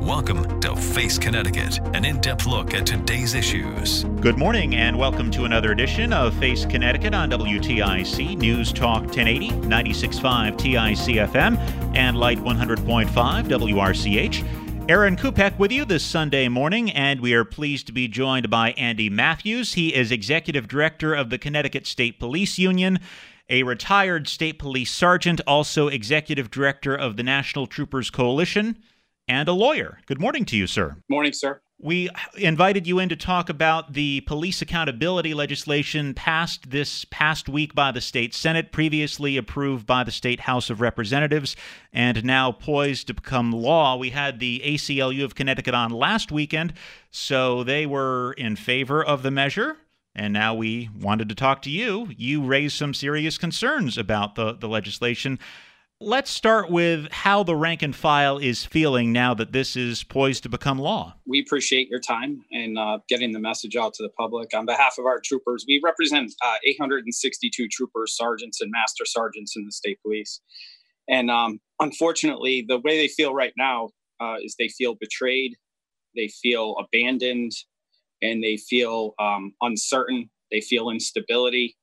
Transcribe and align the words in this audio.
Welcome 0.00 0.60
to 0.60 0.74
Face 0.74 1.18
Connecticut, 1.18 1.78
an 1.94 2.06
in 2.06 2.20
depth 2.22 2.46
look 2.46 2.72
at 2.72 2.86
today's 2.86 3.34
issues. 3.34 4.04
Good 4.20 4.38
morning, 4.38 4.74
and 4.74 4.98
welcome 4.98 5.30
to 5.32 5.44
another 5.44 5.72
edition 5.72 6.14
of 6.14 6.34
Face 6.38 6.64
Connecticut 6.64 7.14
on 7.14 7.30
WTIC 7.30 8.38
News 8.38 8.72
Talk 8.72 9.02
1080, 9.02 9.50
96.5 9.50 10.56
TIC 10.56 11.16
FM, 11.16 11.58
and 11.94 12.16
Light 12.16 12.38
100.5 12.38 13.08
WRCH. 13.10 14.90
Aaron 14.90 15.16
Kupek 15.16 15.58
with 15.58 15.70
you 15.70 15.84
this 15.84 16.02
Sunday 16.02 16.48
morning, 16.48 16.90
and 16.90 17.20
we 17.20 17.34
are 17.34 17.44
pleased 17.44 17.86
to 17.88 17.92
be 17.92 18.08
joined 18.08 18.48
by 18.48 18.72
Andy 18.72 19.10
Matthews. 19.10 19.74
He 19.74 19.94
is 19.94 20.10
Executive 20.10 20.66
Director 20.66 21.12
of 21.12 21.28
the 21.28 21.38
Connecticut 21.38 21.86
State 21.86 22.18
Police 22.18 22.58
Union, 22.58 23.00
a 23.50 23.64
retired 23.64 24.28
state 24.28 24.58
police 24.58 24.90
sergeant, 24.90 25.42
also 25.46 25.88
Executive 25.88 26.50
Director 26.50 26.94
of 26.94 27.18
the 27.18 27.22
National 27.22 27.66
Troopers 27.66 28.08
Coalition 28.08 28.78
and 29.30 29.48
a 29.48 29.52
lawyer. 29.52 30.00
Good 30.06 30.20
morning 30.20 30.44
to 30.46 30.56
you, 30.56 30.66
sir. 30.66 30.96
Morning, 31.08 31.32
sir. 31.32 31.60
We 31.78 32.10
invited 32.36 32.88
you 32.88 32.98
in 32.98 33.08
to 33.10 33.16
talk 33.16 33.48
about 33.48 33.92
the 33.92 34.22
police 34.22 34.60
accountability 34.60 35.34
legislation 35.34 36.14
passed 36.14 36.70
this 36.70 37.06
past 37.10 37.48
week 37.48 37.72
by 37.72 37.92
the 37.92 38.00
state 38.00 38.34
Senate, 38.34 38.72
previously 38.72 39.36
approved 39.36 39.86
by 39.86 40.02
the 40.02 40.10
state 40.10 40.40
House 40.40 40.68
of 40.68 40.80
Representatives, 40.80 41.54
and 41.92 42.24
now 42.24 42.50
poised 42.50 43.06
to 43.06 43.14
become 43.14 43.52
law. 43.52 43.96
We 43.96 44.10
had 44.10 44.40
the 44.40 44.60
ACLU 44.64 45.24
of 45.24 45.36
Connecticut 45.36 45.74
on 45.74 45.92
last 45.92 46.32
weekend, 46.32 46.72
so 47.12 47.62
they 47.62 47.86
were 47.86 48.32
in 48.32 48.56
favor 48.56 49.02
of 49.02 49.22
the 49.22 49.30
measure. 49.30 49.76
And 50.12 50.32
now 50.32 50.56
we 50.56 50.90
wanted 51.00 51.28
to 51.28 51.36
talk 51.36 51.62
to 51.62 51.70
you. 51.70 52.08
You 52.16 52.42
raised 52.42 52.76
some 52.76 52.92
serious 52.92 53.38
concerns 53.38 53.96
about 53.96 54.34
the, 54.34 54.54
the 54.54 54.68
legislation. 54.68 55.38
Let's 56.02 56.30
start 56.30 56.70
with 56.70 57.12
how 57.12 57.42
the 57.42 57.54
rank 57.54 57.82
and 57.82 57.94
file 57.94 58.38
is 58.38 58.64
feeling 58.64 59.12
now 59.12 59.34
that 59.34 59.52
this 59.52 59.76
is 59.76 60.02
poised 60.02 60.44
to 60.44 60.48
become 60.48 60.78
law. 60.78 61.14
We 61.26 61.40
appreciate 61.40 61.90
your 61.90 62.00
time 62.00 62.42
and 62.50 62.78
uh, 62.78 63.00
getting 63.06 63.32
the 63.32 63.38
message 63.38 63.76
out 63.76 63.92
to 63.94 64.02
the 64.02 64.08
public. 64.08 64.54
On 64.54 64.64
behalf 64.64 64.94
of 64.98 65.04
our 65.04 65.20
troopers, 65.20 65.66
we 65.68 65.78
represent 65.84 66.32
uh, 66.42 66.54
862 66.64 67.68
troopers, 67.68 68.16
sergeants, 68.16 68.62
and 68.62 68.70
master 68.70 69.04
sergeants 69.04 69.56
in 69.56 69.66
the 69.66 69.72
state 69.72 70.00
police. 70.00 70.40
And 71.06 71.30
um, 71.30 71.60
unfortunately, 71.80 72.64
the 72.66 72.78
way 72.78 72.96
they 72.96 73.08
feel 73.08 73.34
right 73.34 73.52
now 73.58 73.90
uh, 74.20 74.36
is 74.42 74.56
they 74.58 74.68
feel 74.68 74.94
betrayed, 74.94 75.54
they 76.16 76.28
feel 76.28 76.76
abandoned, 76.78 77.52
and 78.22 78.42
they 78.42 78.56
feel 78.56 79.12
um, 79.18 79.52
uncertain. 79.60 80.30
They 80.50 80.62
feel 80.62 80.88
instability. 80.88 81.76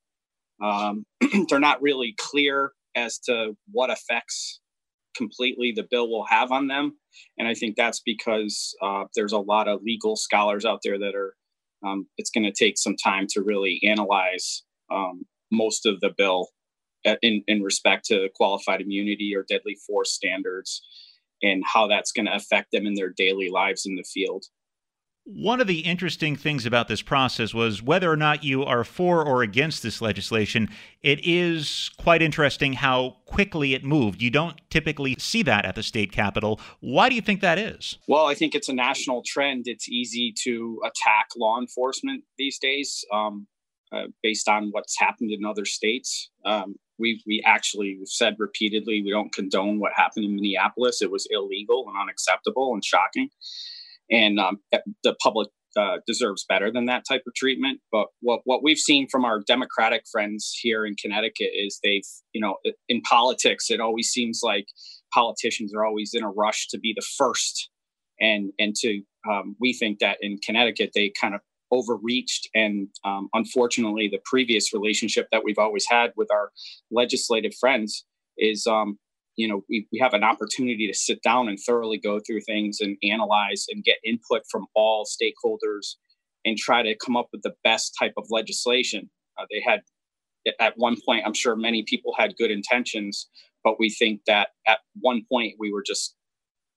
Um, 0.60 1.06
they're 1.50 1.60
not 1.60 1.84
really 1.84 2.16
clear 2.18 2.72
as 2.98 3.20
to 3.20 3.56
what 3.72 3.90
effects 3.90 4.60
completely 5.16 5.72
the 5.76 5.88
bill 5.90 6.10
will 6.10 6.26
have 6.26 6.52
on 6.52 6.68
them. 6.68 6.98
And 7.38 7.48
I 7.48 7.54
think 7.54 7.76
that's 7.76 8.02
because 8.06 8.76
uh, 8.84 9.06
there's 9.16 9.34
a 9.34 9.40
lot 9.40 9.68
of 9.68 9.82
legal 9.84 10.16
scholars 10.16 10.66
out 10.66 10.80
there 10.84 11.00
that 11.00 11.16
are, 11.16 11.34
um, 11.86 12.08
it's 12.18 12.30
going 12.30 12.44
to 12.44 12.52
take 12.52 12.78
some 12.78 12.96
time 12.96 13.26
to 13.30 13.42
really 13.42 13.80
analyze 13.84 14.64
um, 14.92 15.26
most 15.52 15.86
of 15.86 16.00
the 16.02 16.12
bill 16.16 16.50
in, 17.22 17.44
in 17.48 17.64
respect 17.64 18.06
to 18.06 18.30
qualified 18.36 18.82
immunity 18.82 19.34
or 19.36 19.46
deadly 19.48 19.78
force 19.88 20.12
standards 20.12 20.82
and 21.42 21.64
how 21.66 21.88
that's 21.88 22.12
going 22.12 22.26
to 22.26 22.36
affect 22.36 22.72
them 22.72 22.86
in 22.86 22.96
their 22.96 23.14
daily 23.16 23.50
lives 23.50 23.86
in 23.86 23.96
the 23.96 24.04
field. 24.04 24.46
One 25.30 25.60
of 25.60 25.68
the 25.68 25.80
interesting 25.80 26.38
things 26.38 26.66
about 26.66 26.88
this 26.88 27.02
process 27.02 27.54
was 27.54 27.84
whether 27.84 28.10
or 28.10 28.16
not 28.16 28.46
you 28.46 28.64
are 28.64 28.86
for 28.86 29.26
or 29.26 29.44
against 29.44 29.84
this 29.84 30.02
legislation, 30.02 30.70
it 31.04 31.20
is 31.22 31.92
quite 31.98 32.22
interesting 32.22 32.72
how 32.72 33.18
quickly 33.26 33.74
it 33.74 33.84
moved. 33.84 34.22
You 34.22 34.32
don't 34.32 34.56
typically 34.70 35.18
see 35.20 35.44
that 35.44 35.66
at 35.66 35.76
the 35.76 35.84
state 35.84 36.14
capitol. 36.14 36.62
Why 36.80 37.10
do 37.10 37.16
you 37.16 37.22
think 37.22 37.42
that 37.42 37.60
is? 37.60 37.98
Well, 38.08 38.26
I 38.26 38.36
think 38.36 38.56
it's 38.56 38.70
a 38.70 38.74
national 38.74 39.22
trend. 39.22 39.68
It's 39.68 39.90
easy 39.90 40.34
to 40.44 40.80
attack 40.86 41.28
law 41.36 41.60
enforcement 41.60 42.24
these 42.38 42.58
days 42.58 43.04
um, 43.14 43.48
uh, 43.92 44.04
based 44.24 44.48
on 44.48 44.70
what's 44.72 44.98
happened 44.98 45.32
in 45.32 45.44
other 45.44 45.66
states. 45.66 46.30
Um, 46.46 46.76
we, 46.98 47.22
we 47.28 47.44
actually 47.46 48.00
said 48.06 48.38
repeatedly 48.40 49.02
we 49.04 49.12
don't 49.12 49.34
condone 49.34 49.82
what 49.82 49.92
happened 49.94 50.24
in 50.24 50.36
Minneapolis. 50.36 51.02
It 51.02 51.12
was 51.12 51.28
illegal 51.30 51.84
and 51.90 52.02
unacceptable 52.02 52.74
and 52.74 52.84
shocking 52.84 53.30
and 54.10 54.40
um, 54.40 54.60
the 55.04 55.16
public 55.22 55.50
uh, 55.78 55.98
deserves 56.08 56.46
better 56.48 56.72
than 56.72 56.86
that 56.86 57.04
type 57.08 57.22
of 57.28 57.34
treatment. 57.36 57.80
But 57.92 58.08
what 58.22 58.42
what 58.46 58.64
we've 58.64 58.78
seen 58.78 59.08
from 59.10 59.26
our 59.26 59.42
Democratic 59.46 60.04
friends 60.12 60.58
here 60.60 60.86
in 60.86 60.96
Connecticut 60.96 61.52
is 61.54 61.80
they've 61.84 62.08
you 62.34 62.42
know 62.42 62.58
in 62.90 63.02
politics 63.02 63.70
it 63.70 63.80
always 63.80 64.10
seems 64.10 64.42
like 64.44 64.68
politicians 65.14 65.74
are 65.76 65.86
always 65.86 66.12
in 66.14 66.24
a 66.24 66.32
rush 66.32 66.68
to 66.70 66.80
be 66.80 66.94
the 66.96 67.06
first, 67.18 67.70
and 68.20 68.52
and 68.60 68.76
to 68.78 69.02
um, 69.30 69.56
we 69.60 69.74
think 69.74 70.00
that 70.00 70.18
in 70.22 70.38
Connecticut 70.44 70.92
they 70.96 71.12
kind 71.20 71.36
of 71.36 71.42
overreached 71.70 72.48
and 72.56 72.88
um, 73.04 73.28
unfortunately 73.34 74.08
the 74.08 74.22
previous 74.24 74.74
relationship 74.74 75.28
that 75.34 75.44
we've 75.44 75.58
always 75.58 75.86
had 75.86 76.12
with 76.16 76.30
our 76.32 76.50
legislative 76.92 77.54
friends 77.60 78.06
is 78.38 78.66
um, 78.68 78.98
you 79.38 79.48
know 79.48 79.62
we, 79.70 79.88
we 79.94 80.00
have 80.00 80.14
an 80.14 80.24
opportunity 80.24 80.88
to 80.88 80.98
sit 80.98 81.22
down 81.22 81.48
and 81.48 81.58
thoroughly 81.60 81.98
go 81.98 82.20
through 82.20 82.42
things 82.42 82.80
and 82.82 82.98
analyze 83.04 83.66
and 83.70 83.84
get 83.84 83.98
input 84.04 84.42
from 84.52 84.66
all 84.76 85.06
stakeholders 85.06 85.96
and 86.44 86.58
try 86.58 86.84
to 86.84 86.96
come 86.98 87.16
up 87.16 87.28
with 87.32 87.42
the 87.44 87.54
best 87.64 87.96
type 87.98 88.14
of 88.18 88.26
legislation 88.30 89.10
uh, 89.40 89.46
they 89.50 89.62
had 89.66 89.82
at 90.60 90.74
one 90.76 90.98
point 91.06 91.24
i'm 91.26 91.34
sure 91.34 91.56
many 91.56 91.84
people 91.84 92.14
had 92.18 92.36
good 92.38 92.52
intentions 92.52 93.30
but 93.64 93.80
we 93.80 93.90
think 93.90 94.22
that 94.28 94.50
at 94.66 94.80
one 95.00 95.22
point 95.32 95.54
we 95.60 95.72
were 95.72 95.84
just 95.86 96.16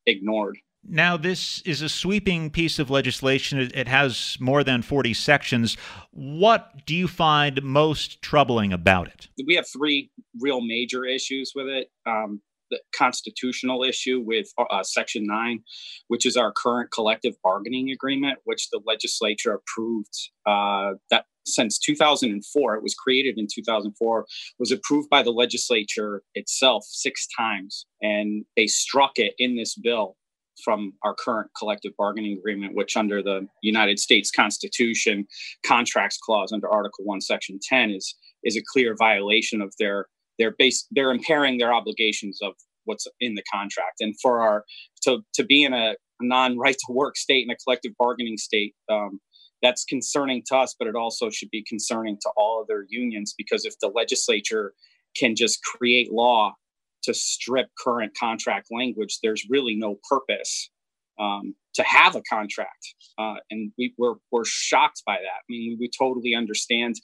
ignored 0.07 0.57
now, 0.83 1.17
this 1.17 1.61
is 1.63 1.83
a 1.83 1.89
sweeping 1.91 2.51
piece 2.51 2.79
of 2.79 2.89
legislation. 2.89 3.59
It 3.75 3.87
has 3.87 4.39
more 4.41 4.65
than 4.65 4.81
40 4.81 5.13
sections. 5.13 5.77
What 6.11 6.87
do 6.87 6.95
you 6.95 7.07
find 7.07 7.63
most 7.63 8.23
troubling 8.23 8.73
about 8.73 9.09
it? 9.09 9.29
We 9.47 9.57
have 9.57 9.67
three 9.69 10.11
real 10.41 10.63
major 10.63 11.05
issues 11.05 11.53
with 11.55 11.67
it. 11.67 11.91
Um, 12.07 12.41
the 12.71 12.81
constitutional 12.95 13.83
issue 13.83 14.23
with 14.25 14.49
uh, 14.59 14.83
Section 14.83 15.25
9, 15.27 15.63
which 16.09 16.27
is 16.27 16.37
our 16.37 16.53
current 16.53 16.91
collective 16.91 17.35
bargaining 17.43 17.91
agreement, 17.91 18.39
which 18.45 18.69
the 18.71 18.81
legislature 18.87 19.55
approved 19.55 20.31
uh, 20.47 20.93
that 21.11 21.25
since 21.47 21.79
2004. 21.79 22.75
It 22.75 22.83
was 22.83 22.95
created 22.95 23.39
in 23.39 23.47
2004, 23.53 24.27
was 24.59 24.73
approved 24.73 25.11
by 25.11 25.23
the 25.23 25.31
legislature 25.31 26.23
itself 26.35 26.85
six 26.87 27.27
times, 27.37 27.87
and 28.01 28.45
they 28.57 28.67
struck 28.67 29.13
it 29.17 29.35
in 29.39 29.57
this 29.57 29.75
bill 29.75 30.17
from 30.65 30.93
our 31.03 31.15
current 31.15 31.51
collective 31.59 31.93
bargaining 31.97 32.37
agreement, 32.37 32.75
which 32.75 32.97
under 32.97 33.23
the 33.23 33.47
United 33.63 33.99
States 33.99 34.31
Constitution 34.31 35.27
contracts 35.65 36.19
clause 36.19 36.53
under 36.53 36.69
Article 36.69 37.05
1, 37.05 37.21
Section 37.21 37.59
10 37.63 37.91
is 37.91 38.15
is 38.43 38.57
a 38.57 38.63
clear 38.73 38.95
violation 38.99 39.61
of 39.61 39.75
their 39.79 40.07
they're 40.41 40.57
base 40.59 40.89
they're 40.91 41.13
impairing 41.13 41.59
their 41.59 41.73
obligations 41.73 42.41
of 42.43 42.55
what's 42.87 43.07
in 43.21 43.37
the 43.37 43.45
contract 43.53 44.01
and 44.01 44.17
for 44.21 44.41
our 44.41 44.65
to 45.05 45.21
to 45.35 45.45
be 45.45 45.63
in 45.63 45.73
a 45.73 45.95
non 46.21 46.59
right 46.59 46.77
to 46.87 46.93
work 46.93 47.17
state 47.17 47.47
and 47.47 47.53
a 47.53 47.57
collective 47.65 47.93
bargaining 47.97 48.37
state 48.37 48.75
um, 48.91 49.21
that's 49.63 49.85
concerning 49.85 50.43
to 50.47 50.57
us 50.57 50.75
but 50.77 50.89
it 50.89 50.97
also 50.97 51.31
should 51.31 51.51
be 51.51 51.63
concerning 51.69 52.17
to 52.21 52.31
all 52.37 52.61
other 52.61 52.87
unions 52.89 53.35
because 53.39 53.65
if 53.65 53.75
the 53.81 53.89
legislature 53.89 54.73
can 55.17 55.37
just 55.37 55.63
create 55.63 56.13
law 56.13 56.55
to 57.03 57.15
strip 57.15 57.69
current 57.83 58.13
contract 58.19 58.69
language, 58.71 59.19
there's 59.23 59.47
really 59.49 59.75
no 59.75 59.99
purpose 60.09 60.71
um, 61.19 61.55
to 61.75 61.83
have 61.83 62.17
a 62.17 62.23
contract. 62.23 62.95
Uh, 63.19 63.37
and 63.51 63.73
we, 63.79 63.95
we're, 63.99 64.15
we're 64.31 64.45
shocked 64.45 65.03
by 65.07 65.17
that. 65.17 65.41
I 65.41 65.47
mean, 65.49 65.77
we 65.81 65.91
totally 65.99 66.35
understand 66.35 66.97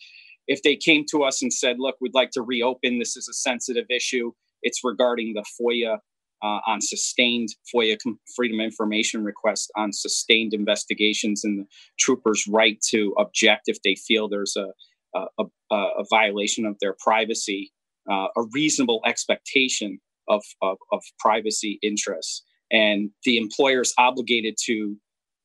if 0.47 0.63
they 0.63 0.77
came 0.77 1.05
to 1.11 1.23
us 1.23 1.43
and 1.43 1.53
said, 1.53 1.77
look, 1.79 1.97
we'd 2.01 2.15
like 2.15 2.31
to 2.33 2.43
reopen, 2.43 2.99
this 2.99 3.17
is 3.17 3.29
a 3.29 3.35
sensitive 3.35 3.87
issue. 3.91 4.33
It's 4.63 4.81
regarding 4.85 5.35
the 5.35 5.45
FOIA 5.61 5.99
uh, 6.43 6.61
on 6.67 6.81
sustained 6.81 7.49
FOIA 7.75 7.97
freedom 8.35 8.61
information 8.61 9.25
request 9.25 9.71
on 9.77 9.93
sustained 9.93 10.53
investigations 10.55 11.45
and 11.45 11.61
the 11.61 11.67
troopers' 11.99 12.47
right 12.47 12.79
to 12.91 13.15
object 13.19 13.63
if 13.67 13.79
they 13.83 13.95
feel 13.95 14.29
there's 14.29 14.57
a, 14.57 14.69
a, 15.15 15.45
a, 15.71 15.77
a 15.77 16.05
violation 16.11 16.67
of 16.67 16.77
their 16.81 16.95
privacy, 16.99 17.73
uh, 18.11 18.29
a 18.37 18.43
reasonable 18.53 19.01
expectation 19.07 19.99
of, 20.29 20.43
of, 20.63 20.77
of 20.93 21.03
privacy 21.19 21.79
interests. 21.83 22.43
And 22.71 23.11
the 23.25 23.39
employer 23.39 23.81
is 23.81 23.95
obligated 23.97 24.57
to 24.65 24.97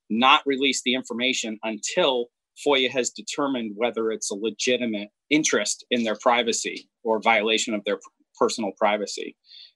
not 0.09 0.41
release 0.45 0.81
the 0.83 0.93
information 0.93 1.57
until 1.63 2.27
FOIA 2.65 2.89
has 2.91 3.09
determined 3.09 3.73
whether 3.75 4.11
it's 4.11 4.31
a 4.31 4.35
legitimate 4.35 5.09
interest 5.29 5.85
in 5.89 6.03
their 6.03 6.15
privacy 6.15 6.89
or 7.03 7.21
violation 7.21 7.73
of 7.73 7.83
their 7.85 7.99
personal 8.39 8.71
privacy. 8.77 9.35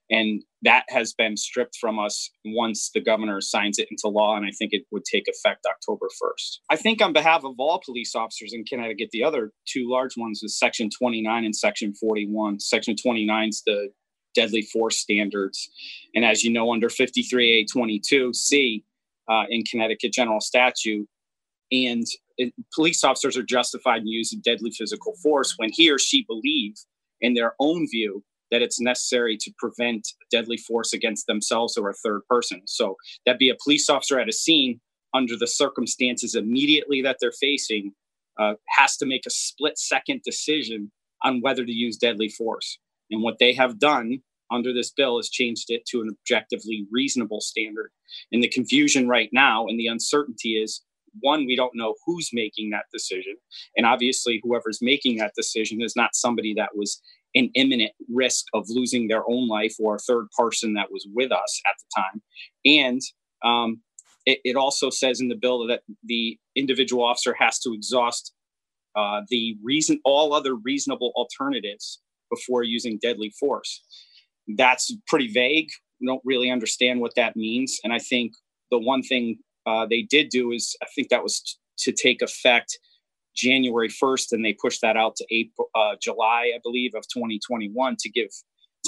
And 0.09 0.43
that 0.61 0.83
has 0.89 1.13
been 1.13 1.35
stripped 1.35 1.77
from 1.81 1.97
us 1.97 2.29
once 2.45 2.91
the 2.93 3.01
governor 3.01 3.41
signs 3.41 3.79
it 3.79 3.87
into 3.89 4.07
law. 4.07 4.35
And 4.35 4.45
I 4.45 4.51
think 4.51 4.71
it 4.71 4.83
would 4.91 5.03
take 5.03 5.25
effect 5.27 5.65
October 5.65 6.07
1st. 6.21 6.59
I 6.69 6.75
think, 6.75 7.01
on 7.01 7.11
behalf 7.11 7.43
of 7.43 7.55
all 7.57 7.81
police 7.83 8.13
officers 8.15 8.53
in 8.53 8.65
Connecticut, 8.65 9.09
the 9.11 9.23
other 9.23 9.51
two 9.67 9.89
large 9.89 10.15
ones 10.15 10.43
is 10.43 10.59
Section 10.59 10.89
29 10.95 11.45
and 11.45 11.55
Section 11.55 11.95
41. 11.95 12.59
Section 12.59 12.95
29 12.95 13.49
is 13.49 13.63
the 13.65 13.89
deadly 14.35 14.61
force 14.61 14.99
standards. 14.99 15.69
And 16.13 16.23
as 16.23 16.43
you 16.43 16.51
know, 16.51 16.71
under 16.71 16.89
53A22C 16.89 18.83
uh, 19.27 19.43
in 19.49 19.63
Connecticut 19.63 20.13
general 20.13 20.39
statute, 20.39 21.07
and 21.71 22.05
it, 22.37 22.53
police 22.73 23.03
officers 23.03 23.37
are 23.37 23.43
justified 23.43 24.01
in 24.01 24.07
using 24.07 24.41
deadly 24.41 24.71
physical 24.71 25.15
force 25.21 25.55
when 25.57 25.69
he 25.71 25.89
or 25.91 25.99
she 25.99 26.23
believe, 26.23 26.73
in 27.21 27.33
their 27.33 27.53
own 27.59 27.87
view, 27.89 28.23
that 28.51 28.61
it's 28.61 28.79
necessary 28.79 29.37
to 29.37 29.51
prevent 29.57 30.07
deadly 30.31 30.57
force 30.57 30.93
against 30.93 31.27
themselves 31.27 31.77
or 31.77 31.89
a 31.89 31.93
third 31.93 32.21
person. 32.29 32.61
So 32.65 32.95
that 33.25 33.39
be 33.39 33.49
a 33.49 33.57
police 33.63 33.89
officer 33.89 34.19
at 34.19 34.29
a 34.29 34.33
scene 34.33 34.79
under 35.13 35.35
the 35.37 35.47
circumstances 35.47 36.35
immediately 36.35 37.01
that 37.01 37.17
they're 37.19 37.31
facing 37.31 37.93
uh, 38.37 38.55
has 38.77 38.97
to 38.97 39.05
make 39.05 39.25
a 39.25 39.31
split 39.31 39.77
second 39.77 40.21
decision 40.23 40.91
on 41.23 41.41
whether 41.41 41.65
to 41.65 41.71
use 41.71 41.97
deadly 41.97 42.29
force. 42.29 42.77
And 43.09 43.23
what 43.23 43.39
they 43.39 43.53
have 43.53 43.79
done 43.79 44.19
under 44.51 44.73
this 44.73 44.91
bill 44.91 45.17
has 45.17 45.29
changed 45.29 45.69
it 45.69 45.85
to 45.87 46.01
an 46.01 46.09
objectively 46.09 46.85
reasonable 46.91 47.41
standard. 47.41 47.91
And 48.31 48.43
the 48.43 48.49
confusion 48.49 49.07
right 49.07 49.29
now 49.31 49.67
and 49.67 49.79
the 49.79 49.87
uncertainty 49.87 50.61
is 50.61 50.81
one, 51.19 51.45
we 51.45 51.55
don't 51.55 51.75
know 51.75 51.95
who's 52.05 52.29
making 52.33 52.71
that 52.71 52.85
decision. 52.93 53.35
And 53.75 53.85
obviously, 53.85 54.41
whoever's 54.43 54.79
making 54.81 55.17
that 55.17 55.33
decision 55.35 55.81
is 55.81 55.95
not 55.95 56.15
somebody 56.15 56.53
that 56.55 56.69
was 56.75 57.01
in 57.33 57.51
imminent 57.53 57.91
risk 58.09 58.45
of 58.53 58.65
losing 58.69 59.07
their 59.07 59.29
own 59.29 59.47
life 59.47 59.75
or 59.79 59.95
a 59.95 59.99
third 59.99 60.27
person 60.37 60.73
that 60.73 60.91
was 60.91 61.07
with 61.13 61.31
us 61.31 61.61
at 61.69 61.75
the 61.77 62.01
time. 62.01 62.21
And 62.65 63.01
um, 63.43 63.81
it, 64.25 64.39
it, 64.43 64.55
also 64.55 64.89
says 64.89 65.19
in 65.19 65.27
the 65.27 65.35
bill 65.35 65.67
that 65.67 65.81
the 66.03 66.39
individual 66.55 67.03
officer 67.03 67.35
has 67.37 67.59
to 67.59 67.73
exhaust 67.73 68.33
uh, 68.95 69.21
the 69.29 69.57
reason, 69.61 69.99
all 70.05 70.33
other 70.33 70.55
reasonable 70.55 71.11
alternatives 71.15 72.01
before 72.31 72.63
using 72.63 72.97
deadly 73.01 73.33
force. 73.37 73.83
That's 74.55 74.95
pretty 75.07 75.27
vague. 75.27 75.69
We 75.99 76.07
don't 76.07 76.21
really 76.23 76.49
understand 76.49 77.01
what 77.01 77.15
that 77.15 77.35
means. 77.35 77.79
And 77.83 77.91
I 77.91 77.99
think 77.99 78.31
the 78.71 78.79
one 78.79 79.03
thing 79.03 79.39
uh, 79.65 79.85
they 79.85 80.03
did 80.03 80.29
do 80.29 80.51
is, 80.51 80.75
I 80.81 80.87
think 80.95 81.09
that 81.09 81.23
was 81.23 81.39
t- 81.41 81.91
to 81.91 81.91
take 81.91 82.21
effect 82.21 82.77
January 83.35 83.89
1st, 83.89 84.31
and 84.31 84.45
they 84.45 84.53
pushed 84.53 84.81
that 84.81 84.97
out 84.97 85.15
to 85.17 85.25
April, 85.29 85.69
uh, 85.75 85.95
July, 86.01 86.51
I 86.55 86.59
believe, 86.63 86.93
of 86.95 87.03
2021 87.13 87.97
to 87.99 88.09
give 88.09 88.29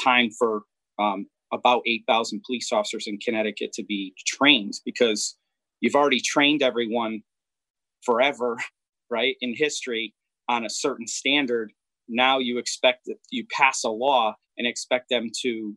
time 0.01 0.29
for 0.37 0.61
um, 0.99 1.27
about 1.51 1.81
8,000 1.85 2.41
police 2.45 2.71
officers 2.71 3.07
in 3.07 3.17
Connecticut 3.17 3.73
to 3.73 3.83
be 3.83 4.13
trained 4.25 4.73
because 4.85 5.35
you've 5.81 5.95
already 5.95 6.21
trained 6.21 6.63
everyone 6.63 7.21
forever, 8.03 8.57
right, 9.09 9.35
in 9.41 9.55
history 9.55 10.13
on 10.49 10.65
a 10.65 10.69
certain 10.69 11.07
standard. 11.07 11.71
Now 12.07 12.39
you 12.39 12.57
expect 12.57 13.05
that 13.05 13.17
you 13.31 13.45
pass 13.51 13.83
a 13.83 13.89
law 13.89 14.35
and 14.57 14.65
expect 14.65 15.09
them 15.09 15.29
to 15.41 15.75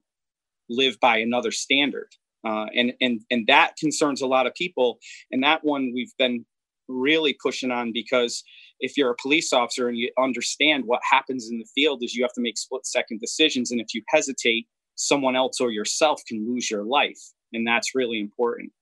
live 0.68 0.98
by 1.00 1.18
another 1.18 1.50
standard. 1.50 2.08
Uh, 2.46 2.66
and 2.74 2.92
and 3.00 3.20
and 3.30 3.46
that 3.46 3.76
concerns 3.76 4.22
a 4.22 4.26
lot 4.26 4.46
of 4.46 4.54
people. 4.54 4.98
And 5.30 5.42
that 5.42 5.64
one 5.64 5.92
we've 5.94 6.16
been 6.18 6.44
really 6.88 7.36
pushing 7.40 7.70
on 7.70 7.92
because 7.92 8.42
if 8.80 8.96
you're 8.96 9.10
a 9.10 9.22
police 9.22 9.52
officer 9.52 9.88
and 9.88 9.96
you 9.96 10.10
understand 10.18 10.84
what 10.86 11.00
happens 11.08 11.48
in 11.50 11.58
the 11.58 11.68
field 11.74 12.02
is 12.02 12.14
you 12.14 12.24
have 12.24 12.32
to 12.32 12.40
make 12.40 12.58
split 12.58 12.86
second 12.86 13.20
decisions. 13.20 13.70
And 13.70 13.80
if 13.80 13.94
you 13.94 14.02
hesitate 14.08 14.66
someone 14.96 15.36
else 15.36 15.60
or 15.60 15.70
yourself 15.70 16.22
can 16.26 16.46
lose 16.48 16.70
your 16.70 16.84
life. 16.84 17.20
And 17.52 17.66
that's 17.66 17.94
really 17.94 18.20
important. 18.20 18.72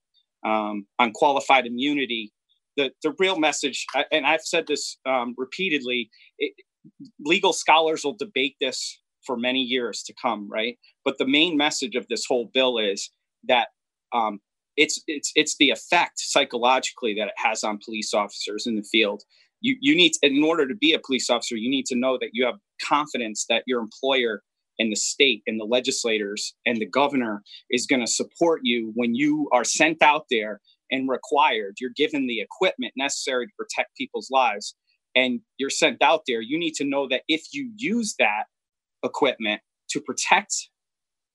Um, 0.45 0.87
on 0.99 1.13
qualified 1.13 1.67
immunity 1.67 2.33
the, 2.77 2.93
the 3.03 3.13
real 3.19 3.41
message 3.41 3.85
and 4.13 4.25
i've 4.25 4.43
said 4.43 4.69
this 4.69 4.99
um, 5.05 5.35
repeatedly 5.37 6.09
it, 6.39 6.53
legal 7.21 7.53
scholars 7.53 8.05
will 8.05 8.15
debate 8.15 8.55
this 8.61 9.01
for 9.25 9.37
many 9.37 9.61
years 9.61 10.03
to 10.05 10.15
come 10.21 10.49
right? 10.51 10.79
But 11.05 11.19
the 11.19 11.27
main 11.27 11.57
message 11.57 11.97
of 11.97 12.07
this 12.09 12.25
whole 12.27 12.51
bill 12.53 12.79
is 12.79 13.11
that 13.45 13.69
um, 14.13 14.41
it's 14.77 15.03
it's 15.07 15.33
it's 15.35 15.57
the 15.59 15.71
effect 15.71 16.19
psychologically 16.19 17.15
that 17.15 17.29
it 17.29 17.35
has 17.37 17.65
on 17.65 17.79
police 17.85 18.15
officers 18.15 18.67
in 18.67 18.77
the 18.77 18.83
field. 18.83 19.23
You 19.61 19.77
you 19.81 19.95
need 19.97 20.13
to, 20.15 20.27
in 20.27 20.43
order 20.43 20.67
to 20.69 20.75
be 20.75 20.95
a 20.95 21.01
police 21.01 21.29
officer, 21.29 21.57
you 21.57 21.69
need 21.69 21.87
to 21.87 21.97
know 21.97 22.17
that 22.21 22.31
you 22.33 22.47
have 22.47 22.57
confidence 22.83 23.45
that 23.49 23.65
your 23.67 23.81
employer 23.81 24.43
and 24.79 24.93
the 24.93 24.97
state 24.97 25.43
and 25.47 25.61
the 25.61 25.65
legislators 25.65 26.55
and 26.65 26.79
the 26.79 26.87
governor 26.87 27.43
is 27.71 27.87
going 27.87 28.01
to 28.01 28.07
support 28.07 28.61
you 28.63 28.93
when 28.95 29.17
you 29.17 29.49
are 29.53 29.65
sent 29.65 30.01
out 30.03 30.27
there 30.31 30.61
and 30.93 31.09
required. 31.09 31.77
You're 31.81 31.91
given 31.97 32.29
the 32.29 32.41
equipment 32.41 32.93
necessary 32.97 33.47
to 33.47 33.53
protect 33.59 33.97
people's 33.97 34.31
lives, 34.31 34.77
and 35.17 35.41
you're 35.59 35.71
sent 35.71 36.03
out 36.03 36.23
there. 36.29 36.41
You 36.41 36.59
need 36.59 36.75
to 36.75 36.85
know 36.85 37.09
that 37.09 37.23
if 37.27 37.49
you 37.53 37.73
use 37.77 38.15
that 38.21 38.45
equipment 39.03 39.61
to 39.91 40.01
protect 40.01 40.69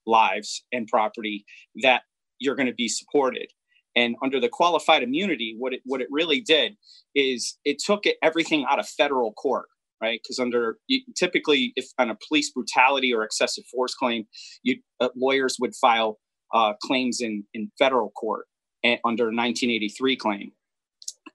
lives 0.06 0.64
and 0.72 0.88
property, 0.88 1.46
that 1.82 2.04
you're 2.40 2.56
going 2.56 2.68
to 2.68 2.74
be 2.74 2.88
supported. 2.88 3.48
And 3.96 4.16
under 4.24 4.40
the 4.40 4.50
qualified 4.50 5.04
immunity, 5.04 5.56
what 5.58 5.74
it 5.74 5.82
what 5.86 6.02
it 6.02 6.08
really 6.10 6.42
did 6.42 6.76
is 7.16 7.58
it 7.64 7.78
took 7.80 8.04
everything 8.24 8.66
out 8.70 8.80
of 8.80 8.88
federal 8.88 9.34
court, 9.34 9.68
right? 10.02 10.20
Because 10.24 10.40
under 10.40 10.78
typically, 11.16 11.74
if 11.76 11.86
on 12.00 12.10
a 12.10 12.18
police 12.28 12.52
brutality 12.52 13.14
or 13.14 13.24
excessive 13.24 13.66
force 13.72 13.94
claim, 13.94 14.26
you 14.64 14.78
uh, 15.00 15.10
lawyers 15.16 15.58
would 15.60 15.76
file 15.76 16.20
uh, 16.54 16.74
claims 16.82 17.22
in 17.22 17.44
in 17.54 17.72
federal 17.78 18.10
court 18.12 18.48
and, 18.84 19.00
under 19.06 19.26
1983 19.26 20.16
claim. 20.16 20.52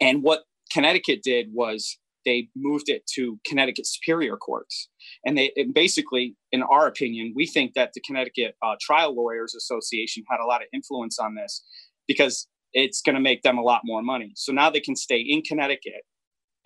And 0.00 0.22
what 0.22 0.44
Connecticut 0.72 1.22
did 1.22 1.48
was 1.52 1.98
they 2.28 2.48
moved 2.54 2.90
it 2.90 3.06
to 3.14 3.40
Connecticut 3.46 3.86
Superior 3.86 4.36
Courts. 4.36 4.90
And 5.24 5.36
they 5.36 5.50
and 5.56 5.72
basically, 5.72 6.36
in 6.52 6.62
our 6.62 6.86
opinion, 6.86 7.32
we 7.34 7.46
think 7.46 7.72
that 7.72 7.92
the 7.94 8.02
Connecticut 8.02 8.54
uh, 8.62 8.74
Trial 8.80 9.16
Lawyers 9.16 9.54
Association 9.54 10.24
had 10.30 10.38
a 10.44 10.46
lot 10.46 10.60
of 10.60 10.68
influence 10.74 11.18
on 11.18 11.34
this 11.34 11.64
because 12.06 12.46
it's 12.74 13.00
going 13.00 13.14
to 13.14 13.20
make 13.20 13.42
them 13.42 13.56
a 13.56 13.62
lot 13.62 13.80
more 13.84 14.02
money. 14.02 14.32
So 14.36 14.52
now 14.52 14.68
they 14.68 14.80
can 14.80 14.94
stay 14.94 15.20
in 15.20 15.40
Connecticut. 15.40 16.02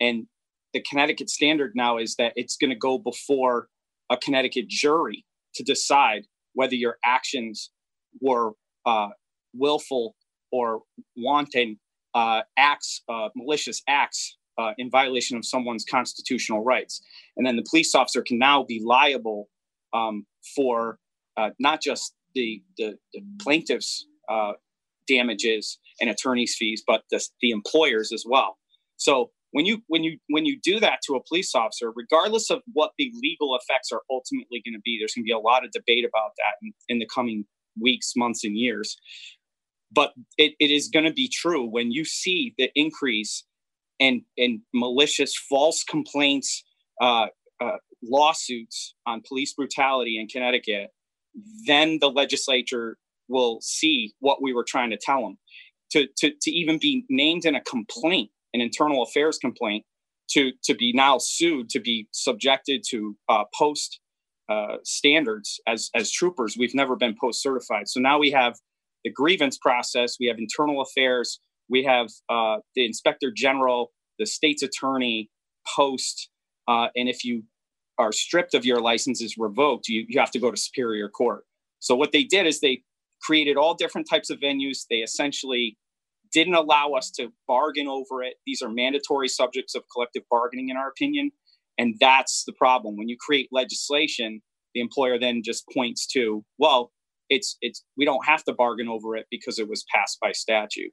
And 0.01 0.27
the 0.73 0.81
Connecticut 0.81 1.29
standard 1.29 1.71
now 1.75 1.97
is 1.97 2.15
that 2.17 2.33
it's 2.35 2.57
going 2.57 2.71
to 2.71 2.75
go 2.75 2.97
before 2.97 3.69
a 4.09 4.17
Connecticut 4.17 4.67
jury 4.67 5.23
to 5.55 5.63
decide 5.63 6.23
whether 6.55 6.75
your 6.75 6.97
actions 7.05 7.71
were 8.19 8.51
uh, 8.85 9.09
willful 9.53 10.15
or 10.51 10.81
wanton 11.15 11.79
uh, 12.13 12.41
acts, 12.57 13.01
uh, 13.07 13.29
malicious 13.33 13.81
acts 13.87 14.37
uh, 14.57 14.71
in 14.77 14.89
violation 14.89 15.37
of 15.37 15.45
someone's 15.45 15.85
constitutional 15.85 16.63
rights. 16.63 17.01
And 17.37 17.45
then 17.45 17.55
the 17.55 17.65
police 17.69 17.95
officer 17.95 18.21
can 18.21 18.37
now 18.37 18.63
be 18.63 18.81
liable 18.83 19.49
um, 19.93 20.25
for 20.55 20.99
uh, 21.37 21.51
not 21.59 21.81
just 21.81 22.13
the, 22.35 22.61
the, 22.77 22.97
the 23.13 23.21
plaintiff's 23.41 24.05
uh, 24.29 24.53
damages 25.07 25.79
and 25.99 26.09
attorney's 26.09 26.55
fees, 26.55 26.83
but 26.85 27.03
the, 27.11 27.23
the 27.41 27.51
employers 27.51 28.11
as 28.11 28.23
well. 28.27 28.57
So 28.97 29.31
when 29.51 29.65
you 29.65 29.81
when 29.87 30.03
you 30.03 30.17
when 30.29 30.45
you 30.45 30.59
do 30.61 30.79
that 30.79 30.99
to 31.05 31.15
a 31.15 31.23
police 31.23 31.53
officer, 31.53 31.91
regardless 31.95 32.49
of 32.49 32.61
what 32.73 32.91
the 32.97 33.11
legal 33.21 33.55
effects 33.55 33.91
are 33.91 34.01
ultimately 34.09 34.61
going 34.65 34.73
to 34.73 34.81
be, 34.83 34.97
there's 34.99 35.13
going 35.13 35.23
to 35.23 35.27
be 35.27 35.31
a 35.31 35.39
lot 35.39 35.63
of 35.63 35.71
debate 35.71 36.05
about 36.05 36.31
that 36.37 36.55
in, 36.61 36.73
in 36.89 36.99
the 36.99 37.07
coming 37.13 37.45
weeks, 37.79 38.13
months, 38.15 38.43
and 38.43 38.57
years. 38.57 38.97
But 39.91 40.13
it, 40.37 40.53
it 40.59 40.71
is 40.71 40.87
going 40.87 41.05
to 41.05 41.13
be 41.13 41.27
true 41.27 41.65
when 41.65 41.91
you 41.91 42.03
see 42.03 42.55
the 42.57 42.71
increase 42.73 43.43
and 43.99 44.21
and 44.37 44.61
malicious 44.73 45.35
false 45.37 45.83
complaints, 45.83 46.63
uh, 47.01 47.27
uh, 47.61 47.77
lawsuits 48.01 48.95
on 49.05 49.21
police 49.27 49.53
brutality 49.53 50.19
in 50.19 50.27
Connecticut, 50.27 50.89
then 51.65 51.99
the 51.99 52.09
legislature 52.09 52.97
will 53.29 53.59
see 53.61 54.13
what 54.19 54.41
we 54.41 54.53
were 54.53 54.63
trying 54.63 54.89
to 54.89 54.97
tell 54.97 55.21
them. 55.21 55.37
To, 55.91 56.07
to, 56.17 56.31
to 56.41 56.51
even 56.51 56.79
be 56.79 57.05
named 57.09 57.45
in 57.45 57.55
a 57.55 57.61
complaint, 57.61 58.31
an 58.53 58.61
internal 58.61 59.03
affairs 59.03 59.37
complaint, 59.37 59.85
to, 60.31 60.51
to 60.63 60.73
be 60.73 60.91
now 60.91 61.19
sued, 61.19 61.69
to 61.69 61.79
be 61.79 62.07
subjected 62.11 62.83
to 62.89 63.15
uh, 63.29 63.43
post 63.55 63.99
uh, 64.49 64.77
standards 64.83 65.59
as, 65.67 65.91
as 65.95 66.11
troopers. 66.11 66.57
We've 66.57 66.73
never 66.73 66.95
been 66.95 67.15
post 67.19 67.43
certified. 67.43 67.87
So 67.87 67.99
now 67.99 68.17
we 68.17 68.31
have 68.31 68.55
the 69.03 69.11
grievance 69.11 69.57
process, 69.57 70.17
we 70.19 70.27
have 70.27 70.37
internal 70.39 70.81
affairs, 70.81 71.39
we 71.69 71.83
have 71.83 72.09
uh, 72.29 72.57
the 72.75 72.85
inspector 72.85 73.31
general, 73.35 73.91
the 74.19 74.25
state's 74.25 74.63
attorney, 74.63 75.29
post, 75.75 76.29
uh, 76.67 76.87
and 76.95 77.09
if 77.09 77.23
you 77.23 77.43
are 77.97 78.11
stripped 78.11 78.53
of 78.53 78.65
your 78.65 78.81
licenses 78.81 79.35
revoked, 79.37 79.87
you, 79.87 80.05
you 80.07 80.19
have 80.19 80.31
to 80.31 80.39
go 80.39 80.51
to 80.51 80.57
superior 80.57 81.09
court. 81.09 81.45
So 81.79 81.95
what 81.95 82.11
they 82.11 82.23
did 82.23 82.47
is 82.47 82.59
they 82.59 82.83
created 83.21 83.57
all 83.57 83.75
different 83.75 84.07
types 84.09 84.29
of 84.29 84.39
venues. 84.39 84.85
They 84.89 84.97
essentially 84.97 85.77
didn't 86.31 86.55
allow 86.55 86.91
us 86.91 87.11
to 87.11 87.31
bargain 87.47 87.87
over 87.87 88.23
it. 88.23 88.35
These 88.45 88.61
are 88.61 88.69
mandatory 88.69 89.27
subjects 89.27 89.75
of 89.75 89.83
collective 89.93 90.23
bargaining, 90.29 90.69
in 90.69 90.77
our 90.77 90.87
opinion. 90.87 91.31
And 91.77 91.95
that's 91.99 92.43
the 92.45 92.53
problem. 92.53 92.97
When 92.97 93.09
you 93.09 93.17
create 93.19 93.49
legislation, 93.51 94.41
the 94.73 94.81
employer 94.81 95.19
then 95.19 95.41
just 95.43 95.65
points 95.73 96.07
to, 96.07 96.43
well, 96.57 96.91
it's 97.29 97.57
it's 97.61 97.83
we 97.97 98.05
don't 98.05 98.25
have 98.25 98.43
to 98.45 98.53
bargain 98.53 98.87
over 98.87 99.15
it 99.15 99.25
because 99.31 99.59
it 99.59 99.69
was 99.69 99.85
passed 99.93 100.19
by 100.19 100.31
statute. 100.31 100.91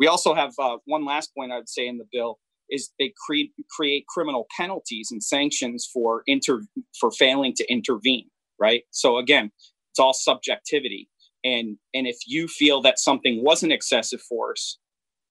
We 0.00 0.08
also 0.08 0.34
have 0.34 0.52
uh, 0.58 0.78
one 0.86 1.04
last 1.04 1.30
point 1.36 1.52
I'd 1.52 1.68
say 1.68 1.86
in 1.86 1.98
the 1.98 2.06
bill 2.10 2.38
is 2.70 2.90
they 2.98 3.12
create 3.26 3.52
create 3.70 4.06
criminal 4.08 4.46
penalties 4.56 5.10
and 5.12 5.22
sanctions 5.22 5.88
for 5.92 6.22
inter 6.26 6.62
for 6.98 7.12
failing 7.12 7.52
to 7.56 7.72
intervene. 7.72 8.28
Right. 8.58 8.82
So 8.90 9.18
again, 9.18 9.52
it's 9.92 10.00
all 10.00 10.14
subjectivity. 10.14 11.08
And 11.44 11.76
and 11.94 12.06
if 12.06 12.16
you 12.26 12.48
feel 12.48 12.82
that 12.82 12.98
something 12.98 13.44
wasn't 13.44 13.72
excessive 13.72 14.22
force 14.22 14.78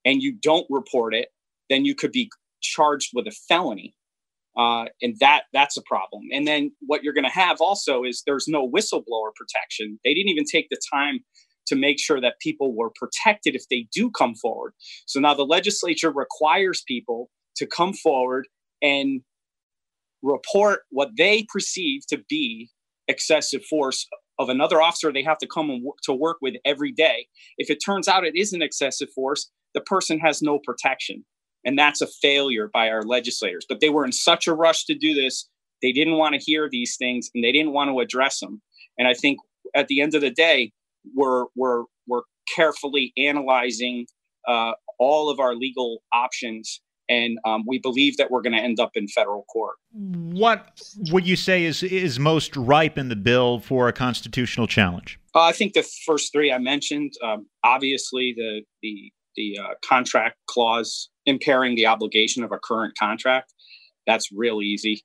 and 0.04 0.22
you 0.22 0.36
don't 0.40 0.66
report 0.70 1.14
it, 1.14 1.28
then 1.68 1.84
you 1.84 1.94
could 1.94 2.12
be 2.12 2.30
charged 2.62 3.10
with 3.14 3.26
a 3.26 3.36
felony 3.48 3.94
uh, 4.56 4.86
and 5.00 5.16
that 5.20 5.42
that's 5.52 5.76
a 5.76 5.82
problem. 5.82 6.24
And 6.32 6.46
then 6.46 6.72
what 6.80 7.02
you're 7.02 7.14
going 7.14 7.24
to 7.24 7.30
have 7.30 7.58
also 7.60 8.04
is 8.04 8.22
there's 8.26 8.48
no 8.48 8.68
whistleblower 8.68 9.34
protection. 9.34 9.98
They 10.04 10.14
didn't 10.14 10.30
even 10.30 10.44
take 10.44 10.68
the 10.70 10.80
time 10.92 11.20
to 11.66 11.76
make 11.76 12.00
sure 12.00 12.20
that 12.20 12.40
people 12.40 12.74
were 12.74 12.90
protected 12.94 13.54
if 13.54 13.68
they 13.68 13.86
do 13.92 14.10
come 14.10 14.34
forward. 14.34 14.72
So 15.06 15.20
now 15.20 15.34
the 15.34 15.44
legislature 15.44 16.10
requires 16.10 16.82
people 16.86 17.30
to 17.56 17.66
come 17.66 17.92
forward 17.92 18.48
and 18.82 19.20
report 20.22 20.80
what 20.90 21.10
they 21.16 21.46
perceive 21.52 22.06
to 22.08 22.18
be 22.28 22.70
excessive 23.08 23.64
force 23.64 24.06
of 24.38 24.48
another 24.48 24.80
officer 24.80 25.12
they 25.12 25.22
have 25.22 25.38
to 25.38 25.46
come 25.46 25.68
and 25.68 25.84
to 26.04 26.12
work 26.12 26.38
with 26.40 26.54
every 26.64 26.92
day. 26.92 27.26
If 27.58 27.70
it 27.70 27.78
turns 27.84 28.08
out 28.08 28.24
it 28.24 28.36
isn't 28.36 28.62
excessive 28.62 29.08
force, 29.14 29.50
the 29.74 29.82
person 29.82 30.18
has 30.20 30.40
no 30.40 30.58
protection. 30.58 31.24
And 31.64 31.78
that's 31.78 32.00
a 32.00 32.06
failure 32.06 32.70
by 32.72 32.88
our 32.88 33.02
legislators. 33.02 33.66
But 33.68 33.80
they 33.80 33.90
were 33.90 34.04
in 34.04 34.12
such 34.12 34.46
a 34.46 34.54
rush 34.54 34.86
to 34.86 34.94
do 34.94 35.14
this, 35.14 35.48
they 35.82 35.92
didn't 35.92 36.16
want 36.16 36.34
to 36.34 36.40
hear 36.40 36.68
these 36.70 36.96
things 36.96 37.30
and 37.34 37.44
they 37.44 37.52
didn't 37.52 37.72
want 37.72 37.90
to 37.90 38.00
address 38.00 38.40
them. 38.40 38.62
And 38.98 39.06
I 39.06 39.14
think 39.14 39.38
at 39.74 39.88
the 39.88 40.00
end 40.00 40.14
of 40.14 40.20
the 40.20 40.30
day, 40.30 40.72
we're, 41.14 41.46
we're, 41.54 41.84
we're 42.06 42.22
carefully 42.54 43.12
analyzing 43.16 44.06
uh, 44.46 44.72
all 44.98 45.30
of 45.30 45.40
our 45.40 45.54
legal 45.54 46.02
options 46.12 46.80
and 47.10 47.38
um, 47.44 47.64
we 47.66 47.78
believe 47.78 48.16
that 48.18 48.30
we're 48.30 48.40
going 48.40 48.52
to 48.52 48.60
end 48.60 48.78
up 48.78 48.92
in 48.94 49.08
federal 49.08 49.42
court. 49.52 49.74
What 49.92 50.80
would 51.10 51.26
you 51.26 51.34
say 51.34 51.64
is 51.64 51.82
is 51.82 52.18
most 52.18 52.56
ripe 52.56 52.96
in 52.96 53.08
the 53.08 53.16
bill 53.16 53.58
for 53.58 53.88
a 53.88 53.92
constitutional 53.92 54.68
challenge? 54.68 55.18
Uh, 55.34 55.42
I 55.42 55.52
think 55.52 55.72
the 55.74 55.86
first 56.06 56.32
three 56.32 56.52
I 56.52 56.58
mentioned. 56.58 57.12
Um, 57.22 57.46
obviously, 57.64 58.32
the 58.36 58.62
the 58.80 59.12
the 59.36 59.58
uh, 59.58 59.74
contract 59.84 60.36
clause 60.46 61.10
impairing 61.26 61.74
the 61.74 61.86
obligation 61.86 62.44
of 62.44 62.52
a 62.52 62.58
current 62.58 62.96
contract. 62.96 63.52
That's 64.06 64.30
real 64.32 64.62
easy. 64.62 65.02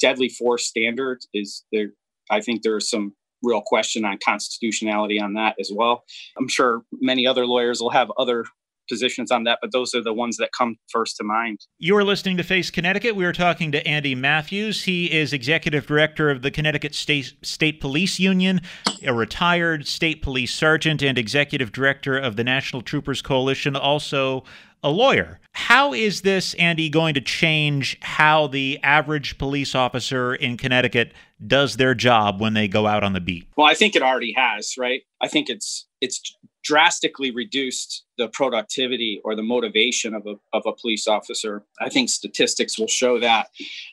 Deadly 0.00 0.28
force 0.28 0.66
standard 0.66 1.20
is 1.32 1.64
there. 1.72 1.92
I 2.30 2.40
think 2.40 2.62
there's 2.62 2.90
some 2.90 3.14
real 3.44 3.60
question 3.60 4.04
on 4.04 4.18
constitutionality 4.24 5.20
on 5.20 5.34
that 5.34 5.54
as 5.60 5.70
well. 5.72 6.04
I'm 6.38 6.48
sure 6.48 6.82
many 7.00 7.26
other 7.26 7.46
lawyers 7.46 7.80
will 7.80 7.90
have 7.90 8.10
other 8.18 8.44
positions 8.88 9.30
on 9.30 9.44
that, 9.44 9.58
but 9.62 9.72
those 9.72 9.94
are 9.94 10.02
the 10.02 10.12
ones 10.12 10.36
that 10.36 10.50
come 10.56 10.76
first 10.90 11.16
to 11.16 11.24
mind. 11.24 11.58
You're 11.78 12.04
listening 12.04 12.36
to 12.36 12.42
Face 12.42 12.70
Connecticut. 12.70 13.16
We 13.16 13.24
are 13.24 13.32
talking 13.32 13.72
to 13.72 13.86
Andy 13.86 14.14
Matthews. 14.14 14.84
He 14.84 15.10
is 15.10 15.32
executive 15.32 15.86
director 15.86 16.30
of 16.30 16.42
the 16.42 16.50
Connecticut 16.50 16.94
State, 16.94 17.34
State 17.42 17.80
Police 17.80 18.18
Union, 18.18 18.60
a 19.02 19.14
retired 19.14 19.86
state 19.86 20.22
police 20.22 20.52
sergeant, 20.52 21.02
and 21.02 21.16
executive 21.18 21.72
director 21.72 22.18
of 22.18 22.36
the 22.36 22.44
National 22.44 22.82
Troopers 22.82 23.22
Coalition, 23.22 23.76
also 23.76 24.44
a 24.82 24.90
lawyer. 24.90 25.40
How 25.52 25.94
is 25.94 26.20
this, 26.20 26.52
Andy, 26.54 26.90
going 26.90 27.14
to 27.14 27.20
change 27.22 27.98
how 28.02 28.48
the 28.48 28.78
average 28.82 29.38
police 29.38 29.74
officer 29.74 30.34
in 30.34 30.58
Connecticut 30.58 31.14
does 31.46 31.76
their 31.76 31.94
job 31.94 32.40
when 32.40 32.54
they 32.54 32.68
go 32.68 32.86
out 32.86 33.04
on 33.04 33.12
the 33.12 33.20
beat? 33.20 33.48
Well, 33.56 33.66
I 33.66 33.74
think 33.74 33.96
it 33.96 34.02
already 34.02 34.32
has, 34.36 34.74
right? 34.78 35.02
I 35.20 35.28
think 35.28 35.48
it's 35.48 35.86
it's 36.00 36.36
drastically 36.64 37.30
reduced 37.30 38.04
the 38.16 38.28
productivity 38.28 39.20
or 39.24 39.36
the 39.36 39.42
motivation 39.42 40.14
of 40.14 40.26
a, 40.26 40.34
of 40.52 40.62
a 40.66 40.72
police 40.72 41.06
officer. 41.06 41.62
I 41.80 41.90
think 41.90 42.08
statistics 42.08 42.78
will 42.78 42.88
show 42.88 43.20
that. 43.20 43.48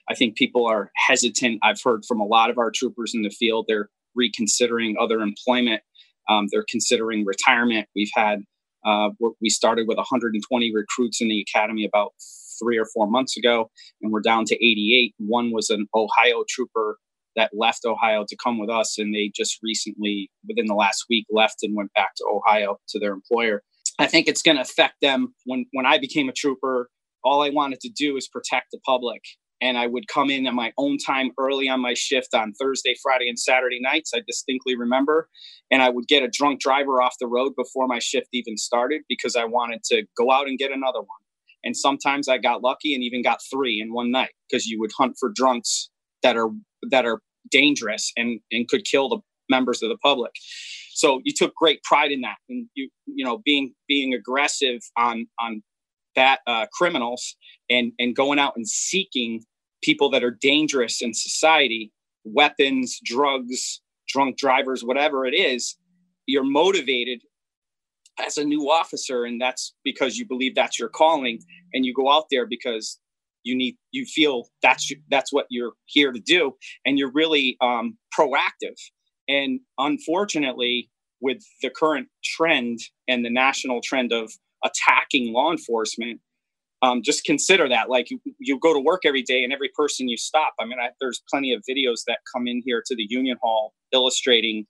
I 0.09 0.15
think 0.15 0.35
people 0.35 0.65
are 0.65 0.91
hesitant. 0.95 1.59
I've 1.63 1.81
heard 1.83 2.05
from 2.05 2.21
a 2.21 2.25
lot 2.25 2.49
of 2.49 2.57
our 2.57 2.71
troopers 2.71 3.13
in 3.13 3.23
the 3.23 3.29
field, 3.29 3.65
they're 3.67 3.89
reconsidering 4.15 4.95
other 4.99 5.19
employment. 5.19 5.81
Um, 6.29 6.47
they're 6.51 6.65
considering 6.69 7.25
retirement. 7.25 7.87
We've 7.95 8.11
had, 8.15 8.39
uh, 8.85 9.09
we 9.41 9.49
started 9.49 9.87
with 9.87 9.97
120 9.97 10.71
recruits 10.73 11.21
in 11.21 11.27
the 11.27 11.41
academy 11.41 11.85
about 11.85 12.13
three 12.61 12.77
or 12.77 12.85
four 12.93 13.07
months 13.07 13.35
ago, 13.35 13.69
and 14.01 14.11
we're 14.11 14.21
down 14.21 14.45
to 14.45 14.55
88. 14.55 15.13
One 15.17 15.51
was 15.51 15.69
an 15.69 15.87
Ohio 15.93 16.43
trooper 16.47 16.97
that 17.35 17.51
left 17.53 17.85
Ohio 17.85 18.25
to 18.27 18.37
come 18.41 18.59
with 18.59 18.69
us, 18.69 18.97
and 18.97 19.13
they 19.13 19.31
just 19.35 19.59
recently, 19.63 20.29
within 20.47 20.65
the 20.65 20.75
last 20.75 21.05
week, 21.09 21.25
left 21.31 21.63
and 21.63 21.75
went 21.75 21.93
back 21.93 22.15
to 22.17 22.25
Ohio 22.25 22.77
to 22.89 22.99
their 22.99 23.13
employer. 23.13 23.63
I 23.99 24.07
think 24.07 24.27
it's 24.27 24.41
going 24.41 24.57
to 24.57 24.63
affect 24.63 24.95
them. 25.01 25.33
When 25.45 25.65
when 25.73 25.85
I 25.85 25.97
became 25.97 26.29
a 26.29 26.33
trooper, 26.33 26.89
all 27.23 27.41
I 27.43 27.49
wanted 27.49 27.79
to 27.81 27.89
do 27.89 28.17
is 28.17 28.27
protect 28.27 28.67
the 28.71 28.79
public, 28.85 29.21
and 29.61 29.77
I 29.77 29.87
would 29.87 30.07
come 30.07 30.29
in 30.29 30.47
at 30.47 30.53
my 30.53 30.73
own 30.77 30.97
time 30.97 31.31
early 31.37 31.69
on 31.69 31.81
my 31.81 31.93
shift 31.93 32.33
on 32.33 32.53
Thursday, 32.53 32.95
Friday, 33.01 33.29
and 33.29 33.39
Saturday 33.39 33.79
nights. 33.79 34.11
I 34.15 34.21
distinctly 34.25 34.75
remember, 34.75 35.29
and 35.69 35.81
I 35.81 35.89
would 35.89 36.07
get 36.07 36.23
a 36.23 36.29
drunk 36.29 36.59
driver 36.59 37.01
off 37.01 37.15
the 37.19 37.27
road 37.27 37.53
before 37.55 37.87
my 37.87 37.99
shift 37.99 38.27
even 38.33 38.57
started 38.57 39.01
because 39.07 39.35
I 39.35 39.45
wanted 39.45 39.83
to 39.85 40.03
go 40.17 40.31
out 40.31 40.47
and 40.47 40.57
get 40.57 40.71
another 40.71 40.99
one. 40.99 41.07
And 41.63 41.77
sometimes 41.77 42.27
I 42.27 42.39
got 42.39 42.63
lucky 42.63 42.95
and 42.95 43.03
even 43.03 43.21
got 43.21 43.39
three 43.51 43.79
in 43.79 43.93
one 43.93 44.09
night 44.09 44.31
because 44.49 44.65
you 44.65 44.79
would 44.79 44.91
hunt 44.97 45.15
for 45.19 45.31
drunks 45.33 45.90
that 46.23 46.37
are 46.37 46.49
that 46.89 47.05
are 47.05 47.21
dangerous 47.49 48.11
and 48.17 48.39
and 48.51 48.67
could 48.67 48.85
kill 48.85 49.09
the 49.09 49.19
members 49.49 49.81
of 49.83 49.89
the 49.89 49.97
public. 49.97 50.31
So 50.93 51.21
you 51.23 51.33
took 51.35 51.55
great 51.55 51.83
pride 51.83 52.11
in 52.11 52.21
that, 52.21 52.37
and 52.49 52.67
you 52.75 52.89
you 53.05 53.25
know 53.25 53.39
being 53.43 53.73
being 53.87 54.13
aggressive 54.13 54.81
on 54.97 55.27
on 55.39 55.63
that 56.15 56.39
uh, 56.47 56.65
criminals 56.73 57.35
and 57.69 57.91
and 57.99 58.15
going 58.15 58.39
out 58.39 58.53
and 58.55 58.67
seeking 58.67 59.43
people 59.83 60.09
that 60.11 60.23
are 60.23 60.37
dangerous 60.41 61.01
in 61.01 61.13
society, 61.13 61.91
weapons, 62.23 62.99
drugs, 63.03 63.81
drunk 64.07 64.37
drivers, 64.37 64.83
whatever 64.83 65.25
it 65.25 65.33
is. 65.33 65.77
You're 66.27 66.43
motivated 66.43 67.21
as 68.23 68.37
a 68.37 68.43
new 68.43 68.69
officer, 68.69 69.25
and 69.25 69.41
that's 69.41 69.73
because 69.83 70.17
you 70.17 70.25
believe 70.27 70.55
that's 70.55 70.77
your 70.77 70.89
calling, 70.89 71.39
and 71.73 71.85
you 71.85 71.93
go 71.93 72.11
out 72.11 72.25
there 72.29 72.45
because 72.45 72.99
you 73.43 73.55
need 73.55 73.75
you 73.91 74.05
feel 74.05 74.45
that's 74.61 74.91
that's 75.09 75.31
what 75.31 75.45
you're 75.49 75.73
here 75.85 76.11
to 76.11 76.19
do. 76.19 76.53
And 76.85 76.97
you're 76.97 77.11
really 77.11 77.57
um, 77.61 77.97
proactive. 78.17 78.75
And 79.27 79.59
unfortunately 79.77 80.89
with 81.21 81.43
the 81.61 81.69
current 81.69 82.07
trend 82.23 82.79
and 83.07 83.23
the 83.23 83.29
national 83.29 83.79
trend 83.83 84.11
of 84.11 84.31
attacking 84.65 85.33
law 85.33 85.51
enforcement 85.51 86.19
um, 86.83 87.03
just 87.03 87.23
consider 87.25 87.69
that. 87.69 87.91
Like 87.91 88.09
you, 88.09 88.19
you 88.39 88.59
go 88.59 88.73
to 88.73 88.79
work 88.79 89.01
every 89.05 89.21
day 89.21 89.43
and 89.43 89.53
every 89.53 89.69
person 89.75 90.09
you 90.09 90.17
stop 90.17 90.53
i 90.59 90.65
mean 90.65 90.79
I, 90.79 90.89
there's 90.99 91.21
plenty 91.29 91.53
of 91.53 91.61
videos 91.69 91.99
that 92.07 92.19
come 92.33 92.47
in 92.47 92.63
here 92.65 92.81
to 92.85 92.95
the 92.95 93.05
union 93.09 93.37
hall 93.41 93.73
illustrating 93.93 94.65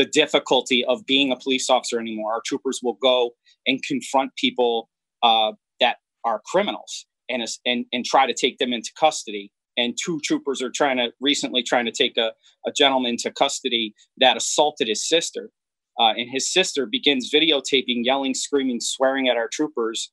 the 0.00 0.06
difficulty 0.06 0.82
of 0.86 1.04
being 1.04 1.30
a 1.30 1.36
police 1.36 1.68
officer 1.68 2.00
anymore. 2.00 2.32
Our 2.32 2.40
troopers 2.46 2.80
will 2.82 2.96
go 3.02 3.32
and 3.66 3.82
confront 3.82 4.34
people 4.36 4.88
uh, 5.22 5.52
that 5.80 5.96
are 6.24 6.40
criminals 6.46 7.04
and, 7.30 7.42
and, 7.64 7.84
and 7.92 8.04
try 8.04 8.26
to 8.26 8.34
take 8.34 8.58
them 8.58 8.72
into 8.72 8.90
custody. 8.98 9.50
And 9.76 9.96
two 10.02 10.20
troopers 10.24 10.60
are 10.60 10.70
trying 10.70 10.98
to 10.98 11.12
recently 11.20 11.62
trying 11.62 11.86
to 11.86 11.92
take 11.92 12.16
a, 12.16 12.32
a 12.66 12.72
gentleman 12.76 13.16
to 13.18 13.32
custody 13.32 13.94
that 14.18 14.36
assaulted 14.36 14.88
his 14.88 15.08
sister. 15.08 15.50
Uh, 15.98 16.12
and 16.16 16.28
his 16.30 16.52
sister 16.52 16.86
begins 16.86 17.32
videotaping, 17.32 18.04
yelling, 18.04 18.34
screaming, 18.34 18.80
swearing 18.80 19.28
at 19.28 19.36
our 19.36 19.48
troopers, 19.48 20.10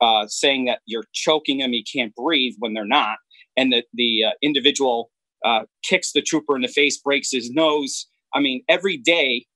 uh, 0.00 0.26
saying 0.28 0.66
that 0.66 0.80
you're 0.86 1.04
choking 1.12 1.60
him, 1.60 1.72
he 1.72 1.84
can't 1.84 2.14
breathe 2.14 2.54
when 2.58 2.74
they're 2.74 2.84
not. 2.84 3.18
And 3.56 3.72
that 3.72 3.84
the 3.94 4.24
uh, 4.24 4.30
individual 4.42 5.10
uh, 5.44 5.62
kicks 5.82 6.12
the 6.12 6.22
trooper 6.22 6.54
in 6.54 6.62
the 6.62 6.68
face, 6.68 6.98
breaks 6.98 7.30
his 7.32 7.50
nose, 7.50 8.06
I 8.34 8.40
mean, 8.40 8.62
every 8.68 8.96
day 8.96 9.46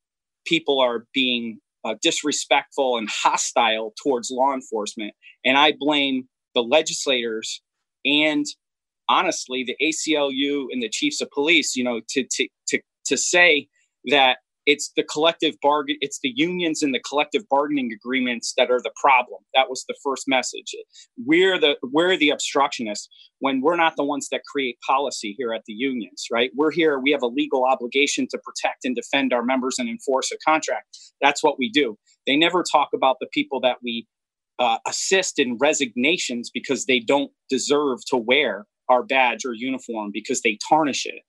people 0.46 0.80
are 0.80 1.06
being 1.12 1.58
uh, 1.84 1.94
disrespectful 2.00 2.96
and 2.96 3.08
hostile 3.10 3.92
towards 4.02 4.30
law 4.30 4.54
enforcement. 4.54 5.14
And 5.44 5.58
I 5.58 5.74
blame 5.78 6.28
the 6.54 6.62
legislators 6.62 7.62
and 8.04 8.46
honestly 9.08 9.64
the 9.64 9.76
ACLU 9.82 10.66
and 10.70 10.82
the 10.82 10.88
chiefs 10.88 11.20
of 11.20 11.30
police, 11.30 11.76
you 11.76 11.84
know, 11.84 12.00
to, 12.10 12.24
to, 12.30 12.48
to, 12.68 12.80
to 13.06 13.16
say 13.16 13.68
that 14.06 14.38
it's 14.66 14.92
the 14.96 15.02
collective 15.02 15.54
bargain 15.60 15.96
it's 16.00 16.20
the 16.22 16.32
unions 16.36 16.82
and 16.82 16.94
the 16.94 17.00
collective 17.00 17.42
bargaining 17.48 17.90
agreements 17.92 18.54
that 18.56 18.70
are 18.70 18.80
the 18.80 18.92
problem. 19.00 19.40
That 19.54 19.68
was 19.68 19.84
the 19.88 19.96
first 20.02 20.28
message. 20.28 20.74
We're 21.24 21.58
the 21.58 21.76
we're 21.82 22.16
the 22.16 22.30
obstructionists 22.30 23.08
when 23.40 23.60
we're 23.60 23.76
not 23.76 23.96
the 23.96 24.04
ones 24.04 24.28
that 24.30 24.42
create 24.50 24.78
policy 24.86 25.34
here 25.36 25.52
at 25.52 25.62
the 25.66 25.72
unions 25.72 26.26
right? 26.30 26.50
We're 26.54 26.70
here 26.70 26.98
we 26.98 27.10
have 27.10 27.22
a 27.22 27.26
legal 27.26 27.64
obligation 27.64 28.26
to 28.30 28.38
protect 28.38 28.84
and 28.84 28.94
defend 28.94 29.32
our 29.32 29.42
members 29.42 29.78
and 29.78 29.88
enforce 29.88 30.30
a 30.32 30.36
contract. 30.48 30.96
That's 31.20 31.42
what 31.42 31.58
we 31.58 31.70
do. 31.70 31.98
They 32.26 32.36
never 32.36 32.62
talk 32.62 32.90
about 32.94 33.16
the 33.20 33.28
people 33.32 33.60
that 33.60 33.78
we 33.82 34.06
uh, 34.58 34.78
assist 34.86 35.38
in 35.38 35.56
resignations 35.58 36.50
because 36.50 36.86
they 36.86 37.00
don't 37.00 37.32
deserve 37.48 38.04
to 38.06 38.16
wear 38.16 38.66
our 38.88 39.02
badge 39.02 39.44
or 39.44 39.54
uniform 39.54 40.10
because 40.12 40.42
they 40.42 40.58
tarnish 40.68 41.06
it. 41.06 41.22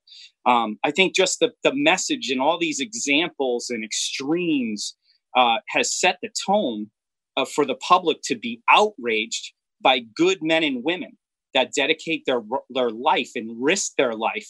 Um, 0.46 0.78
I 0.84 0.92
think 0.92 1.16
just 1.16 1.40
the, 1.40 1.52
the 1.64 1.74
message 1.74 2.30
and 2.30 2.42
all 2.42 2.60
these 2.60 2.80
examples 2.80 3.70
and 3.70 3.84
extremes 3.84 4.96
uh, 5.36 5.58
has 5.70 5.94
set 5.94 6.18
the 6.22 6.30
tone 6.46 6.92
uh, 7.38 7.46
for 7.46 7.66
the 7.66 7.76
public 7.76 8.18
to 8.26 8.36
be 8.36 8.62
outraged 8.70 9.54
by 9.82 10.02
good 10.16 10.40
men 10.42 10.64
and 10.64 10.84
women 10.84 11.18
that 11.54 11.74
dedicate 11.74 12.24
their, 12.26 12.42
their 12.70 12.90
life 12.90 13.32
and 13.36 13.64
risk 13.64 13.94
their 13.98 14.14
life 14.14 14.50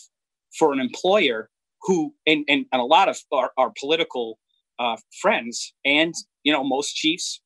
for 0.58 0.74
an 0.74 0.80
employer 0.80 1.50
who, 1.82 2.14
and, 2.26 2.46
and, 2.48 2.66
and 2.72 2.82
a 2.82 2.86
lot 2.86 3.10
of 3.10 3.20
our, 3.32 3.52
our 3.58 3.72
political 3.80 4.40
uh, 4.80 4.98
friends 5.22 5.74
and, 5.86 6.14
you 6.44 6.52
know, 6.52 6.64
most 6.64 6.96
chiefs 6.96 7.42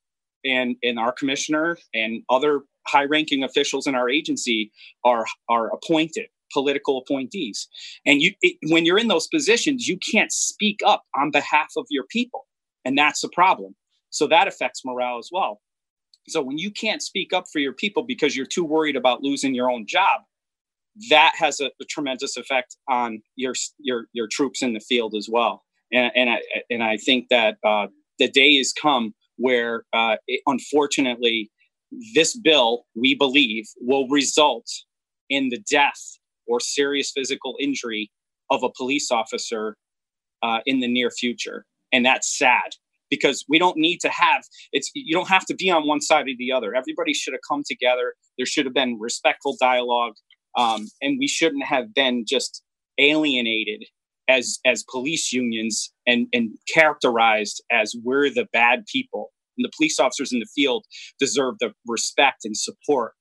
and, 0.48 0.76
and 0.84 1.00
our 1.00 1.12
commissioner 1.12 1.78
and 1.94 2.24
other 2.30 2.62
high 2.88 3.06
ranking 3.06 3.44
officials 3.44 3.88
in 3.88 3.96
our 3.96 4.10
agency 4.10 4.72
are 5.04 5.26
are 5.50 5.70
appointed 5.74 6.28
political 6.54 6.98
appointees. 7.00 7.68
And 8.06 8.22
you 8.22 8.34
it, 8.42 8.58
when 8.70 8.86
you're 8.86 9.00
in 9.00 9.10
those 9.10 9.28
positions 9.28 9.88
you 9.88 9.98
can't 9.98 10.32
speak 10.32 10.80
up 10.86 11.04
on 11.16 11.32
behalf 11.32 11.74
of 11.78 11.86
your 11.90 12.06
people 12.10 12.46
and 12.86 12.98
that's 12.98 13.22
the 13.22 13.30
problem. 13.30 13.76
So 14.10 14.28
that 14.28 14.48
affects 14.48 14.86
morale 14.86 15.18
as 15.20 15.30
well. 15.32 15.62
So 16.30 16.42
when 16.42 16.58
you 16.58 16.72
can't 16.72 17.02
speak 17.02 17.34
up 17.34 17.46
for 17.52 17.60
your 17.60 17.74
people 17.74 18.04
because 18.04 18.36
you're 18.36 18.46
too 18.46 18.66
worried 18.66 18.96
about 18.96 19.24
losing 19.24 19.54
your 19.54 19.70
own 19.70 19.86
job 19.86 20.22
that 21.10 21.34
has 21.38 21.60
a, 21.60 21.68
a 21.82 21.86
tremendous 21.90 22.38
effect 22.38 22.78
on 22.90 23.22
your 23.36 23.54
your 23.80 24.06
your 24.14 24.28
troops 24.32 24.62
in 24.62 24.74
the 24.74 24.80
field 24.80 25.16
as 25.16 25.28
well. 25.30 25.64
And 25.92 26.12
and 26.16 26.30
i 26.30 26.40
and 26.70 26.84
i 26.84 26.98
think 26.98 27.28
that 27.30 27.58
uh, 27.66 27.88
the 28.20 28.30
day 28.30 28.58
has 28.58 28.74
come 28.74 29.14
where 29.38 29.84
uh, 29.94 30.18
it, 30.28 30.42
unfortunately 30.46 31.50
this 32.14 32.38
bill, 32.38 32.86
we 32.96 33.16
believe, 33.16 33.66
will 33.80 34.08
result 34.10 34.68
in 35.30 35.50
the 35.50 35.60
death 35.72 36.18
or 36.48 36.60
serious 36.60 37.12
physical 37.16 37.56
injury 37.60 38.12
of 38.50 38.64
a 38.64 38.70
police 38.76 39.12
officer 39.12 39.78
uh, 40.44 40.60
in 40.66 40.80
the 40.80 40.88
near 40.88 41.10
future. 41.10 41.66
And 41.92 42.06
that's 42.06 42.38
sad 42.38 42.72
because 43.10 43.46
we 43.48 43.58
don't 43.58 43.78
need 43.78 44.00
to 44.02 44.10
have 44.10 44.44
it's 44.74 44.92
you 44.94 45.14
don't 45.14 45.30
have 45.30 45.46
to 45.46 45.56
be 45.56 45.70
on 45.72 45.88
one 45.88 46.02
side 46.02 46.28
or 46.28 46.36
the 46.38 46.52
other 46.52 46.76
everybody 46.76 47.14
should 47.14 47.34
have 47.34 47.42
come 47.50 47.64
together 47.66 48.14
there 48.38 48.46
should 48.46 48.66
have 48.66 48.74
been 48.74 48.98
respectful 49.00 49.56
dialogue 49.62 50.14
um, 50.58 50.88
and 51.02 51.18
we 51.18 51.28
shouldn't 51.28 51.64
have 51.64 51.94
been 51.94 52.26
just 52.28 52.64
alienated 52.98 53.86
as 54.28 54.60
as 54.66 54.84
police 54.90 55.32
unions 55.32 55.92
and 56.06 56.28
and 56.34 56.52
characterized 56.74 57.64
as 57.72 57.96
we're 58.04 58.30
the 58.30 58.48
bad 58.54 58.86
people 58.92 59.32
and 59.58 59.66
the 59.66 59.72
police 59.76 60.00
officers 60.00 60.32
in 60.32 60.40
the 60.40 60.48
field 60.56 60.86
deserve 61.20 61.56
the 61.60 61.74
respect 61.86 62.46
and 62.46 62.56
support 62.56 63.14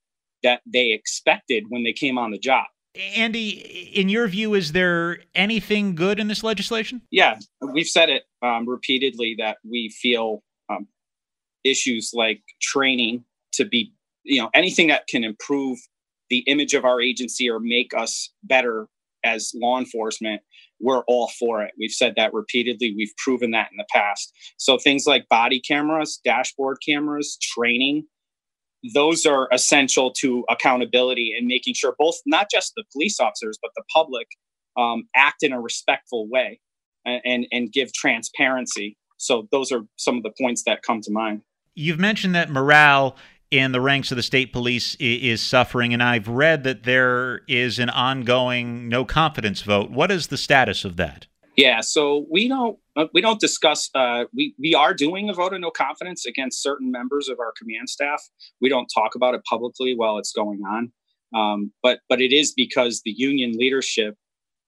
that 0.43 0.61
they 0.67 0.93
expected 0.93 1.65
when 1.69 1.83
they 1.83 1.93
came 1.93 2.19
on 2.19 2.30
the 2.30 2.39
job. 2.39 2.67
Andy, 3.15 3.50
in 3.95 4.09
your 4.09 4.26
view, 4.26 4.54
is 4.54 4.73
there 4.73 5.19
anything 5.35 5.95
good 5.95 6.19
in 6.19 6.28
this 6.28 6.43
legislation? 6.43 7.02
Yeah, 7.11 7.39
we've 7.61 7.87
said 7.87 8.09
it 8.09 8.25
um, 8.43 8.67
repeatedly 8.67 9.35
that 9.39 9.59
we 9.69 9.91
feel 9.91 10.43
um, 10.71 10.87
issues 11.65 12.13
like 12.15 12.43
training 12.63 13.25
to 13.52 13.67
be, 13.67 13.93
you 14.23 14.41
know, 14.41 14.50
anything 14.54 14.89
that 14.89 15.07
can 15.09 15.25
improve 15.25 15.78
the 16.30 16.39
image 16.47 16.75
of 16.75 16.85
our 16.85 17.00
agency 17.00 17.50
or 17.50 17.61
make 17.61 17.93
us 17.95 18.33
better 18.43 18.89
as 19.25 19.52
law 19.54 19.78
enforcement 19.78 20.41
we're 20.80 21.02
all 21.06 21.30
for 21.39 21.62
it. 21.62 21.73
We've 21.78 21.91
said 21.91 22.15
that 22.17 22.34
repeatedly. 22.34 22.95
We've 22.97 23.15
proven 23.17 23.52
that 23.52 23.69
in 23.71 23.76
the 23.76 23.86
past. 23.91 24.32
So 24.58 24.78
things 24.78 25.06
like 25.06 25.28
body 25.28 25.60
cameras, 25.60 26.21
dashboard 26.25 26.78
cameras, 26.86 27.39
training, 27.41 28.06
those 28.95 29.26
are 29.26 29.49
essential 29.52 30.12
to 30.12 30.45
accountability 30.50 31.34
and 31.36 31.47
making 31.47 31.75
sure 31.75 31.95
both 31.99 32.17
not 32.26 32.49
just 32.50 32.73
the 32.76 32.84
police 32.93 33.19
officers 33.21 33.58
but 33.60 33.71
the 33.75 33.82
public 33.93 34.26
um, 34.76 35.04
act 35.15 35.43
in 35.43 35.52
a 35.52 35.60
respectful 35.60 36.28
way 36.28 36.60
and, 37.04 37.21
and 37.25 37.47
and 37.50 37.73
give 37.73 37.93
transparency. 37.93 38.97
So 39.17 39.49
those 39.50 39.73
are 39.73 39.80
some 39.97 40.17
of 40.19 40.23
the 40.23 40.32
points 40.39 40.65
that 40.67 40.82
come 40.82 41.00
to 41.02 41.10
mind. 41.10 41.43
You've 41.75 41.99
mentioned 41.99 42.34
that 42.34 42.50
morale 42.50 43.17
in 43.50 43.73
the 43.73 43.80
ranks 43.80 44.11
of 44.11 44.17
the 44.17 44.23
state 44.23 44.52
police 44.52 44.97
is 44.99 45.41
suffering, 45.41 45.93
and 45.95 46.02
I've 46.02 46.28
read 46.28 46.65
that 46.65 46.82
there 46.82 47.43
is 47.47 47.78
an 47.78 47.91
ongoing 47.91 48.89
no 48.89 49.04
confidence 49.04 49.63
vote. 49.63 49.91
What 49.91 50.11
is 50.11 50.28
the 50.28 50.37
status 50.37 50.85
of 50.85 50.97
that? 50.97 51.26
Yeah, 51.56 51.80
so 51.80 52.26
we 52.30 52.49
don't 52.49 52.78
uh, 52.97 53.06
we 53.15 53.21
don't 53.21 53.41
discuss. 53.41 53.89
Uh, 53.95 54.25
we 54.35 54.54
we 54.59 54.75
are 54.75 54.93
doing 54.93 55.30
a 55.30 55.32
vote 55.32 55.54
of 55.54 55.61
no 55.61 55.71
confidence 55.71 56.26
against 56.26 56.63
certain 56.63 56.91
members 56.91 57.28
of 57.28 57.41
our 57.41 57.52
command 57.59 57.89
staff. 57.89 58.23
We 58.61 58.69
don't 58.69 58.89
talk 58.95 59.15
about 59.15 59.35
it 59.35 59.43
publicly 59.49 59.95
while 59.97 60.19
it's 60.19 60.32
going 60.32 60.61
on, 60.69 60.93
um, 61.35 61.73
but 61.82 62.00
but 62.09 62.21
it 62.21 62.32
is 62.32 62.52
because 62.52 63.00
the 63.04 63.15
union 63.17 63.52
leadership 63.56 64.17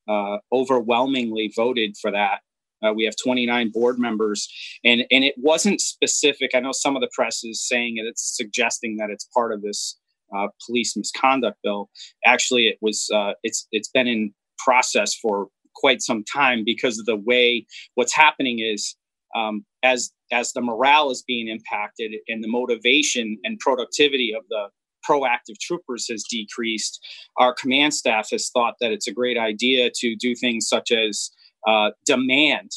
uh, 0.09 0.39
overwhelmingly 0.51 1.53
voted 1.55 1.97
for 2.01 2.11
that 2.11 2.41
uh, 2.85 2.93
we 2.93 3.05
have 3.05 3.15
29 3.23 3.71
board 3.73 3.99
members, 3.99 4.49
and 4.85 5.05
and 5.11 5.25
it 5.25 5.35
wasn't 5.37 5.81
specific. 5.81 6.53
I 6.55 6.61
know 6.61 6.73
some 6.73 6.97
of 6.97 7.03
the 7.03 7.11
press 7.15 7.45
is 7.45 7.67
saying 7.67 7.97
it, 7.99 8.07
it's 8.07 8.37
suggesting 8.37 8.97
that 8.97 9.11
it's 9.11 9.29
part 9.35 9.53
of 9.53 9.63
this 9.63 9.99
uh, 10.35 10.49
police 10.67 10.97
misconduct 10.97 11.59
bill. 11.63 11.91
Actually, 12.27 12.69
it 12.69 12.79
was. 12.81 13.09
Uh, 13.13 13.33
it's 13.43 13.67
it's 13.73 13.89
been 13.89 14.07
in 14.07 14.33
process 14.59 15.15
for 15.15 15.49
quite 15.75 16.03
some 16.03 16.25
time 16.25 16.63
because 16.65 16.99
of 16.99 17.07
the 17.07 17.17
way 17.17 17.65
what's 17.95 18.15
happening 18.15 18.59
is 18.59 18.97
um, 19.35 19.65
as 19.83 20.11
as 20.33 20.53
the 20.53 20.61
morale 20.61 21.11
is 21.11 21.23
being 21.23 21.49
impacted 21.49 22.13
and 22.29 22.43
the 22.43 22.49
motivation 22.49 23.39
and 23.45 23.59
productivity 23.59 24.35
of 24.37 24.45
the 24.51 24.69
proactive 25.09 25.59
troopers 25.61 26.07
has 26.09 26.25
decreased, 26.29 27.01
our 27.39 27.55
command 27.55 27.95
staff 27.95 28.29
has 28.31 28.51
thought 28.51 28.75
that 28.81 28.93
it's 28.93 29.09
a 29.09 29.13
great 29.13 29.39
idea 29.39 29.91
to 29.95 30.15
do 30.17 30.35
things 30.35 30.69
such 30.69 30.91
as 30.91 31.31
uh, 31.67 31.91
demand 32.07 32.71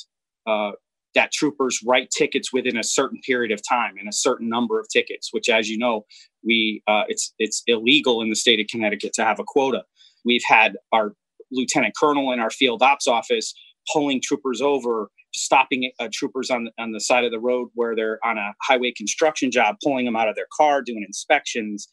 uh, 0.48 0.72
that 1.13 1.32
troopers 1.32 1.80
write 1.86 2.10
tickets 2.10 2.54
within 2.54 2.78
a 2.78 2.84
certain 2.84 3.20
period 3.26 3.52
of 3.52 3.62
time 3.67 3.96
and 4.00 4.08
a 4.08 4.13
certain 4.13 4.48
number 4.48 4.80
of 4.80 4.88
tickets, 4.89 5.30
which, 5.32 5.50
as 5.50 5.70
you 5.70 5.78
know, 5.78 6.06
we 6.44 6.82
uh, 6.88 7.04
it's 7.08 7.34
it's 7.38 7.63
illegal 7.67 8.22
in 8.22 8.30
the 8.30 8.36
state 8.36 8.60
of 8.60 8.67
Connecticut 8.67 9.13
to 9.13 9.26
have 9.26 9.39
a 9.39 9.44
quota. 9.46 9.84
We've 10.26 10.44
had 10.46 10.78
our 10.91 11.13
lieutenant 11.52 11.96
colonel 12.00 12.32
in 12.32 12.39
our 12.39 12.50
field 12.50 12.82
ops 12.82 13.08
office 13.08 13.54
pulling 13.91 14.22
troopers 14.22 14.62
over, 14.62 15.10
stopping 15.34 15.91
uh, 16.00 16.08
troopers 16.13 16.50
on 16.50 16.70
on 16.80 16.91
the 16.91 17.00
side 17.00 17.24
of 17.24 17.32
the 17.32 17.39
road 17.39 17.70
where 17.74 17.96
they're 17.96 18.20
on 18.24 18.38
a 18.38 18.54
highway 18.62 18.94
construction 18.96 19.52
job, 19.52 19.76
pulling 19.84 20.06
them 20.06 20.15
out 20.15 20.30
of 20.30 20.36
their 20.36 20.48
car, 20.56 20.82
doing 20.82 21.04
inspections, 21.06 21.88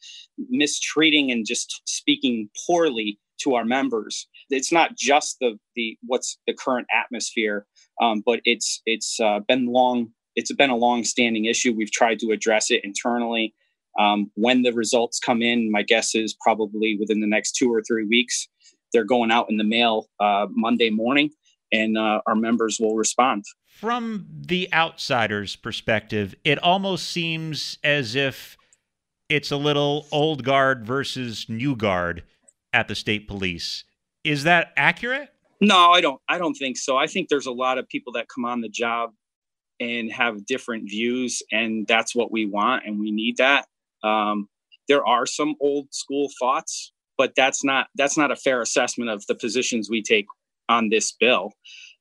mistreating 0.48 1.30
and 1.30 1.46
just 1.46 1.82
speaking 1.86 2.48
poorly 2.66 3.18
to 3.40 3.54
our 3.54 3.64
members. 3.64 4.28
It's 4.50 4.72
not 4.72 4.96
just 4.96 5.36
the 5.40 5.58
the 5.76 5.98
what's 6.06 6.38
the 6.46 6.54
current 6.54 6.86
atmosphere, 6.94 7.66
um, 8.00 8.22
but 8.24 8.40
it's 8.44 8.80
it's 8.86 9.18
uh, 9.20 9.40
been 9.46 9.66
long. 9.66 10.12
It's 10.36 10.52
been 10.52 10.70
a 10.70 10.76
long-standing 10.76 11.46
issue. 11.46 11.74
We've 11.74 11.90
tried 11.90 12.20
to 12.20 12.30
address 12.30 12.70
it 12.70 12.82
internally. 12.84 13.54
Um, 13.98 14.30
when 14.34 14.62
the 14.62 14.70
results 14.70 15.18
come 15.18 15.42
in, 15.42 15.72
my 15.72 15.82
guess 15.82 16.14
is 16.14 16.36
probably 16.40 16.96
within 17.00 17.20
the 17.20 17.26
next 17.26 17.52
two 17.52 17.72
or 17.72 17.82
three 17.82 18.06
weeks. 18.06 18.46
They're 18.92 19.04
going 19.04 19.32
out 19.32 19.50
in 19.50 19.56
the 19.56 19.64
mail 19.64 20.06
uh, 20.20 20.46
Monday 20.50 20.90
morning, 20.90 21.30
and 21.72 21.98
uh, 21.98 22.20
our 22.26 22.36
members 22.36 22.78
will 22.80 22.94
respond. 22.94 23.44
From 23.66 24.26
the 24.30 24.68
outsider's 24.72 25.56
perspective, 25.56 26.34
it 26.44 26.62
almost 26.62 27.10
seems 27.10 27.78
as 27.82 28.14
if 28.14 28.56
it's 29.28 29.50
a 29.50 29.56
little 29.56 30.06
old 30.10 30.44
guard 30.44 30.86
versus 30.86 31.46
new 31.48 31.76
guard 31.76 32.22
at 32.72 32.88
the 32.88 32.94
state 32.94 33.28
police. 33.28 33.84
Is 34.24 34.44
that 34.44 34.72
accurate? 34.76 35.28
No, 35.60 35.90
I 35.90 36.00
don't. 36.00 36.20
I 36.28 36.38
don't 36.38 36.54
think 36.54 36.76
so. 36.76 36.96
I 36.96 37.06
think 37.06 37.28
there's 37.28 37.46
a 37.46 37.52
lot 37.52 37.78
of 37.78 37.88
people 37.88 38.12
that 38.14 38.26
come 38.28 38.44
on 38.44 38.60
the 38.60 38.68
job 38.68 39.10
and 39.80 40.12
have 40.12 40.46
different 40.46 40.88
views, 40.88 41.42
and 41.50 41.86
that's 41.86 42.14
what 42.14 42.30
we 42.30 42.46
want, 42.46 42.84
and 42.86 42.98
we 42.98 43.10
need 43.10 43.36
that. 43.38 43.66
Um, 44.02 44.48
there 44.88 45.04
are 45.06 45.26
some 45.26 45.54
old 45.60 45.92
school 45.92 46.28
thoughts, 46.38 46.92
but 47.16 47.34
that's 47.36 47.64
not 47.64 47.88
that's 47.96 48.16
not 48.16 48.30
a 48.30 48.36
fair 48.36 48.60
assessment 48.60 49.10
of 49.10 49.26
the 49.26 49.34
positions 49.34 49.90
we 49.90 50.02
take 50.02 50.26
on 50.68 50.88
this 50.90 51.12
bill. 51.12 51.52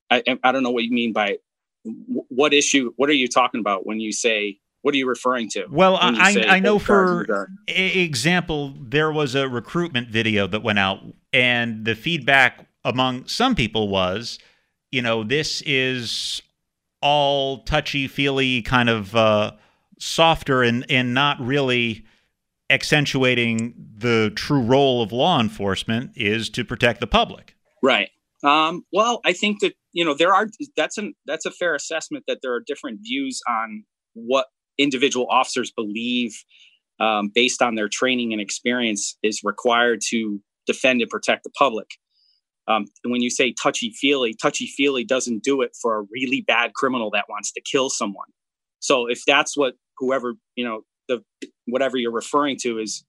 I, 0.09 0.23
I 0.43 0.51
don't 0.51 0.63
know 0.63 0.71
what 0.71 0.83
you 0.83 0.91
mean 0.91 1.13
by 1.13 1.37
what 1.83 2.53
issue. 2.53 2.93
What 2.95 3.09
are 3.09 3.13
you 3.13 3.27
talking 3.27 3.59
about 3.59 3.85
when 3.85 3.99
you 3.99 4.11
say 4.11 4.59
what 4.81 4.93
are 4.93 4.97
you 4.97 5.07
referring 5.09 5.49
to? 5.49 5.65
Well, 5.69 5.97
I, 5.99 6.45
I 6.47 6.59
know 6.59 6.79
for 6.79 7.49
example, 7.67 8.73
there 8.79 9.11
was 9.11 9.35
a 9.35 9.49
recruitment 9.49 10.09
video 10.09 10.47
that 10.47 10.63
went 10.63 10.79
out, 10.79 10.99
and 11.37 11.85
the 11.85 11.93
feedback 11.93 12.67
among 12.83 13.27
some 13.27 13.53
people 13.53 13.89
was, 13.89 14.39
you 14.91 15.03
know, 15.03 15.23
this 15.23 15.61
is 15.67 16.41
all 16.99 17.59
touchy 17.59 18.07
feely, 18.07 18.63
kind 18.63 18.89
of 18.89 19.15
uh, 19.15 19.51
softer, 19.99 20.63
and 20.63 20.83
and 20.89 21.13
not 21.13 21.39
really 21.39 22.05
accentuating 22.71 23.75
the 23.97 24.31
true 24.35 24.61
role 24.61 25.03
of 25.03 25.11
law 25.11 25.39
enforcement 25.39 26.11
is 26.15 26.49
to 26.49 26.65
protect 26.65 26.99
the 26.99 27.07
public. 27.07 27.55
Right. 27.83 28.09
Um, 28.43 28.83
well, 28.91 29.21
I 29.23 29.33
think 29.33 29.61
that 29.61 29.75
you 29.93 30.03
know 30.03 30.15
there 30.15 30.33
are 30.33 30.47
that's 30.75 30.97
an 30.97 31.13
that's 31.27 31.45
a 31.45 31.51
fair 31.51 31.75
assessment 31.75 32.23
that 32.27 32.39
there 32.41 32.55
are 32.55 32.63
different 32.65 33.01
views 33.03 33.41
on 33.47 33.83
what 34.13 34.47
individual 34.79 35.27
officers 35.29 35.71
believe 35.71 36.43
um, 36.99 37.29
based 37.33 37.61
on 37.61 37.75
their 37.75 37.89
training 37.89 38.31
and 38.31 38.41
experience 38.41 39.19
is 39.21 39.41
required 39.43 40.01
to 40.09 40.41
defend 40.67 41.01
and 41.01 41.09
protect 41.09 41.43
the 41.43 41.49
public. 41.51 41.87
Um, 42.67 42.85
and 43.03 43.11
when 43.11 43.21
you 43.21 43.29
say 43.29 43.53
touchy 43.53 43.91
feely, 43.91 44.33
touchy 44.33 44.67
feely 44.67 45.03
doesn't 45.03 45.43
do 45.43 45.61
it 45.61 45.75
for 45.81 45.99
a 45.99 46.03
really 46.11 46.41
bad 46.45 46.73
criminal 46.73 47.09
that 47.11 47.25
wants 47.29 47.51
to 47.53 47.61
kill 47.61 47.89
someone. 47.89 48.27
So 48.79 49.07
if 49.07 49.23
that's 49.25 49.55
what 49.57 49.75
whoever 49.97 50.33
you 50.55 50.65
know 50.65 50.81
the 51.07 51.23
whatever 51.65 51.97
you're 51.97 52.11
referring 52.11 52.57
to 52.61 52.79
is 52.79 53.05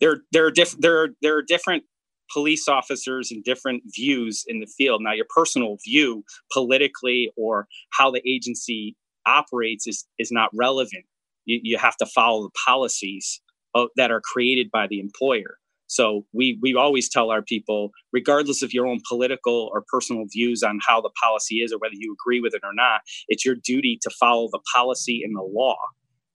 there 0.00 0.18
there 0.32 0.44
are 0.46 0.50
different 0.50 0.82
there 0.82 1.02
are 1.02 1.08
there 1.22 1.36
are 1.36 1.42
different 1.42 1.84
police 2.32 2.66
officers 2.66 3.30
and 3.30 3.44
different 3.44 3.82
views 3.94 4.44
in 4.48 4.60
the 4.60 4.66
field. 4.66 5.00
Now 5.02 5.12
your 5.12 5.26
personal 5.34 5.76
view 5.84 6.24
politically 6.52 7.30
or 7.36 7.68
how 7.98 8.10
the 8.10 8.22
agency 8.28 8.96
operates 9.26 9.86
is 9.86 10.06
is 10.18 10.32
not 10.32 10.50
relevant. 10.52 11.04
You, 11.44 11.60
you 11.62 11.78
have 11.78 11.96
to 11.98 12.06
follow 12.06 12.42
the 12.42 12.58
policies 12.66 13.40
of, 13.74 13.88
that 13.96 14.10
are 14.10 14.20
created 14.20 14.70
by 14.72 14.88
the 14.88 14.98
employer. 14.98 15.58
So 15.86 16.26
we 16.32 16.58
we 16.60 16.74
always 16.74 17.08
tell 17.08 17.30
our 17.30 17.42
people, 17.42 17.90
regardless 18.12 18.62
of 18.62 18.72
your 18.72 18.86
own 18.86 19.00
political 19.08 19.70
or 19.72 19.84
personal 19.88 20.24
views 20.32 20.62
on 20.62 20.80
how 20.86 21.00
the 21.00 21.10
policy 21.22 21.56
is 21.56 21.72
or 21.72 21.78
whether 21.78 21.94
you 21.94 22.14
agree 22.14 22.40
with 22.40 22.54
it 22.54 22.62
or 22.64 22.74
not, 22.74 23.02
it's 23.28 23.44
your 23.44 23.54
duty 23.54 23.98
to 24.02 24.10
follow 24.10 24.48
the 24.50 24.60
policy 24.74 25.22
and 25.24 25.36
the 25.36 25.42
law. 25.42 25.76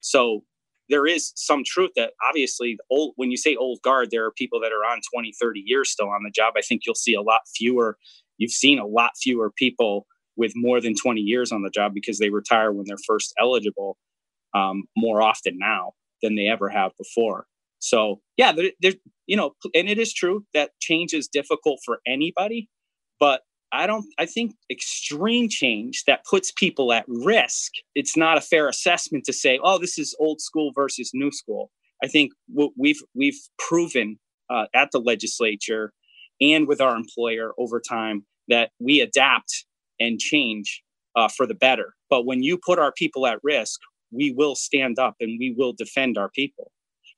So 0.00 0.44
there 0.88 1.06
is 1.06 1.32
some 1.36 1.62
truth 1.64 1.90
that 1.96 2.12
obviously 2.28 2.76
old 2.90 3.12
when 3.16 3.30
you 3.30 3.36
say 3.36 3.54
old 3.56 3.80
guard 3.82 4.08
there 4.10 4.24
are 4.24 4.32
people 4.32 4.60
that 4.60 4.72
are 4.72 4.84
on 4.84 5.00
20 5.14 5.32
30 5.40 5.62
years 5.64 5.88
still 5.88 6.08
on 6.08 6.22
the 6.24 6.30
job 6.30 6.54
i 6.58 6.60
think 6.60 6.82
you'll 6.84 6.94
see 6.94 7.14
a 7.14 7.22
lot 7.22 7.40
fewer 7.54 7.96
you've 8.36 8.50
seen 8.50 8.80
a 8.80 8.86
lot 8.86 9.12
fewer 9.16 9.50
people 9.50 10.06
with 10.36 10.52
more 10.56 10.80
than 10.80 10.94
20 10.94 11.20
years 11.20 11.52
on 11.52 11.62
the 11.62 11.70
job 11.70 11.92
because 11.94 12.18
they 12.18 12.30
retire 12.30 12.72
when 12.72 12.84
they're 12.86 12.96
first 13.06 13.32
eligible 13.38 13.96
um, 14.54 14.84
more 14.96 15.22
often 15.22 15.58
now 15.58 15.92
than 16.22 16.36
they 16.36 16.48
ever 16.48 16.68
have 16.68 16.92
before. 16.96 17.46
So 17.78 18.20
yeah, 18.36 18.52
there, 18.52 18.70
there, 18.80 18.92
you 19.26 19.36
know, 19.36 19.52
and 19.74 19.88
it 19.88 19.98
is 19.98 20.12
true 20.12 20.44
that 20.54 20.70
change 20.80 21.12
is 21.12 21.28
difficult 21.28 21.80
for 21.84 21.98
anybody, 22.06 22.68
but 23.20 23.42
I 23.72 23.86
don't. 23.86 24.04
I 24.18 24.26
think 24.26 24.54
extreme 24.70 25.48
change 25.48 26.04
that 26.06 26.24
puts 26.28 26.52
people 26.52 26.92
at 26.92 27.04
risk. 27.08 27.72
It's 27.94 28.16
not 28.16 28.36
a 28.36 28.42
fair 28.42 28.68
assessment 28.68 29.24
to 29.24 29.32
say, 29.32 29.58
"Oh, 29.62 29.78
this 29.78 29.98
is 29.98 30.14
old 30.18 30.40
school 30.40 30.72
versus 30.74 31.10
new 31.14 31.30
school." 31.32 31.70
I 32.04 32.08
think 32.08 32.32
we've 32.76 33.00
we've 33.14 33.40
proven 33.58 34.18
uh, 34.50 34.66
at 34.74 34.90
the 34.92 34.98
legislature 34.98 35.92
and 36.40 36.66
with 36.68 36.80
our 36.80 36.96
employer 36.96 37.52
over 37.58 37.80
time 37.80 38.26
that 38.48 38.70
we 38.78 39.00
adapt 39.00 39.64
and 39.98 40.18
change 40.18 40.82
uh, 41.16 41.28
for 41.28 41.46
the 41.46 41.54
better. 41.54 41.94
But 42.10 42.26
when 42.26 42.42
you 42.42 42.58
put 42.58 42.78
our 42.78 42.92
people 42.92 43.26
at 43.26 43.38
risk, 43.42 43.80
we 44.10 44.32
will 44.32 44.54
stand 44.54 44.98
up 44.98 45.14
and 45.20 45.38
we 45.38 45.54
will 45.56 45.72
defend 45.72 46.18
our 46.18 46.30
people. 46.30 46.72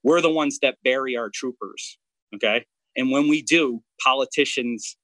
We're 0.05 0.21
the 0.21 0.31
ones 0.31 0.59
that 0.63 0.77
bury 0.85 1.17
our 1.17 1.31
troopers. 1.33 1.99
Okay. 2.35 2.65
And 2.97 3.11
when 3.11 3.29
we 3.29 3.43
do, 3.43 3.83
politicians 4.03 4.97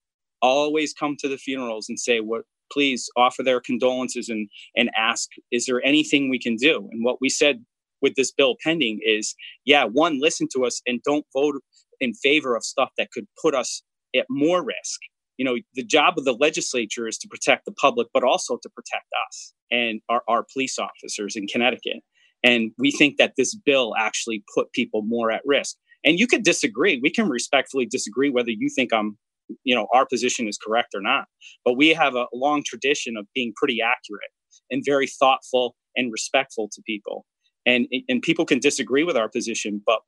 always 0.43 0.93
come 0.93 1.17
to 1.19 1.29
the 1.29 1.39
funerals 1.39 1.89
and 1.89 1.99
say, 1.99 2.21
What 2.21 2.43
please 2.71 3.11
offer 3.17 3.43
their 3.43 3.61
condolences 3.61 4.29
and 4.29 4.49
and 4.77 4.91
ask, 4.97 5.29
is 5.51 5.67
there 5.67 5.85
anything 5.85 6.31
we 6.31 6.39
can 6.39 6.57
do? 6.57 6.89
And 6.93 7.05
what 7.05 7.21
we 7.21 7.29
said 7.29 7.65
with 8.01 8.15
this 8.15 8.33
bill 8.33 8.57
pending 8.63 9.01
is, 9.05 9.35
yeah, 9.65 9.85
one, 9.85 10.21
listen 10.21 10.47
to 10.53 10.65
us 10.65 10.81
and 10.87 11.03
don't 11.03 11.27
vote 11.35 11.57
in 12.01 12.15
favor 12.15 12.57
of 12.57 12.65
stuff 12.65 12.91
that 12.97 13.11
could 13.11 13.27
put 13.43 13.55
us 13.55 13.83
at 14.15 14.27
more 14.29 14.65
risk 14.65 15.01
you 15.41 15.45
know 15.45 15.57
the 15.75 15.83
job 15.83 16.19
of 16.19 16.27
the 16.27 16.35
legislature 16.35 17.09
is 17.09 17.17
to 17.17 17.27
protect 17.27 17.65
the 17.65 17.73
public 17.73 18.09
but 18.13 18.23
also 18.23 18.59
to 18.63 18.69
protect 18.69 19.07
us 19.27 19.55
and 19.71 20.03
our, 20.11 20.23
our 20.29 20.45
police 20.53 20.79
officers 20.79 21.35
in 21.35 21.47
connecticut 21.47 22.03
and 22.43 22.73
we 22.79 22.91
think 22.91 23.17
that 23.19 23.35
this 23.37 23.55
bill 23.55 23.95
actually 23.99 24.43
put 24.55 24.73
people 24.73 25.03
more 25.03 25.31
at 25.31 25.43
risk. 25.45 25.77
And 26.05 26.19
you 26.19 26.27
could 26.27 26.43
disagree. 26.43 26.99
We 27.03 27.11
can 27.11 27.29
respectfully 27.29 27.87
disagree 27.87 28.31
whether 28.31 28.51
you 28.51 28.69
think 28.75 28.93
i'm 28.93 29.19
you 29.65 29.75
know 29.75 29.89
our 29.93 30.07
position 30.07 30.49
is 30.49 30.59
correct 30.59 30.95
or 30.95 31.01
not. 31.01 31.27
But 31.65 31.77
we 31.77 31.89
have 31.89 32.15
a 32.15 32.27
long 32.33 32.63
tradition 32.65 33.17
of 33.17 33.27
being 33.35 33.53
pretty 33.57 33.81
accurate 33.83 34.31
and 34.71 34.83
very 34.85 35.07
thoughtful 35.07 35.75
and 35.97 36.13
respectful 36.13 36.69
to 36.73 36.83
people. 36.87 37.27
And 37.67 37.87
and 38.09 38.23
people 38.23 38.47
can 38.47 38.59
disagree 38.59 39.05
with 39.05 39.17
our 39.17 39.29
position 39.29 39.83
but 39.85 40.01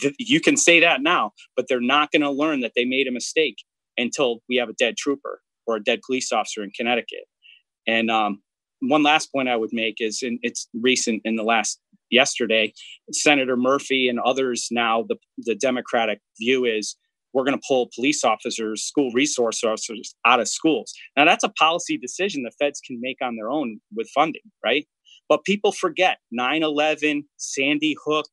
th- 0.00 0.14
you 0.18 0.40
can 0.40 0.56
say 0.56 0.80
that 0.80 1.02
now 1.02 1.32
but 1.56 1.66
they're 1.68 1.80
not 1.80 2.12
going 2.12 2.22
to 2.22 2.30
learn 2.30 2.60
that 2.60 2.72
they 2.76 2.84
made 2.84 3.08
a 3.08 3.12
mistake 3.12 3.56
until 3.96 4.40
we 4.48 4.56
have 4.56 4.68
a 4.68 4.74
dead 4.74 4.96
trooper 4.96 5.40
or 5.66 5.76
a 5.76 5.82
dead 5.82 6.00
police 6.04 6.32
officer 6.32 6.62
in 6.62 6.70
Connecticut. 6.70 7.24
And 7.86 8.10
um, 8.10 8.42
one 8.88 9.02
last 9.02 9.32
point 9.32 9.48
I 9.48 9.56
would 9.56 9.72
make 9.72 9.96
is, 10.00 10.22
in, 10.22 10.38
it's 10.42 10.68
recent 10.74 11.22
in 11.24 11.36
the 11.36 11.42
last 11.42 11.80
yesterday, 12.10 12.72
Senator 13.12 13.56
Murphy 13.56 14.08
and 14.08 14.20
others 14.20 14.68
now 14.70 15.04
the 15.08 15.16
the 15.38 15.54
Democratic 15.54 16.20
view 16.38 16.64
is 16.64 16.96
we're 17.32 17.44
going 17.44 17.58
to 17.58 17.66
pull 17.66 17.90
police 17.94 18.22
officers, 18.22 18.84
school 18.84 19.10
resource 19.12 19.64
officers 19.64 20.14
out 20.24 20.38
of 20.38 20.48
schools. 20.48 20.92
Now 21.16 21.24
that's 21.24 21.44
a 21.44 21.48
policy 21.48 21.98
decision 21.98 22.44
the 22.44 22.52
feds 22.64 22.80
can 22.80 23.00
make 23.00 23.18
on 23.20 23.36
their 23.36 23.50
own 23.50 23.80
with 23.94 24.08
funding, 24.14 24.42
right? 24.64 24.86
But 25.28 25.44
people 25.44 25.72
forget 25.72 26.18
9/11, 26.32 27.24
Sandy 27.36 27.96
Hook, 28.04 28.28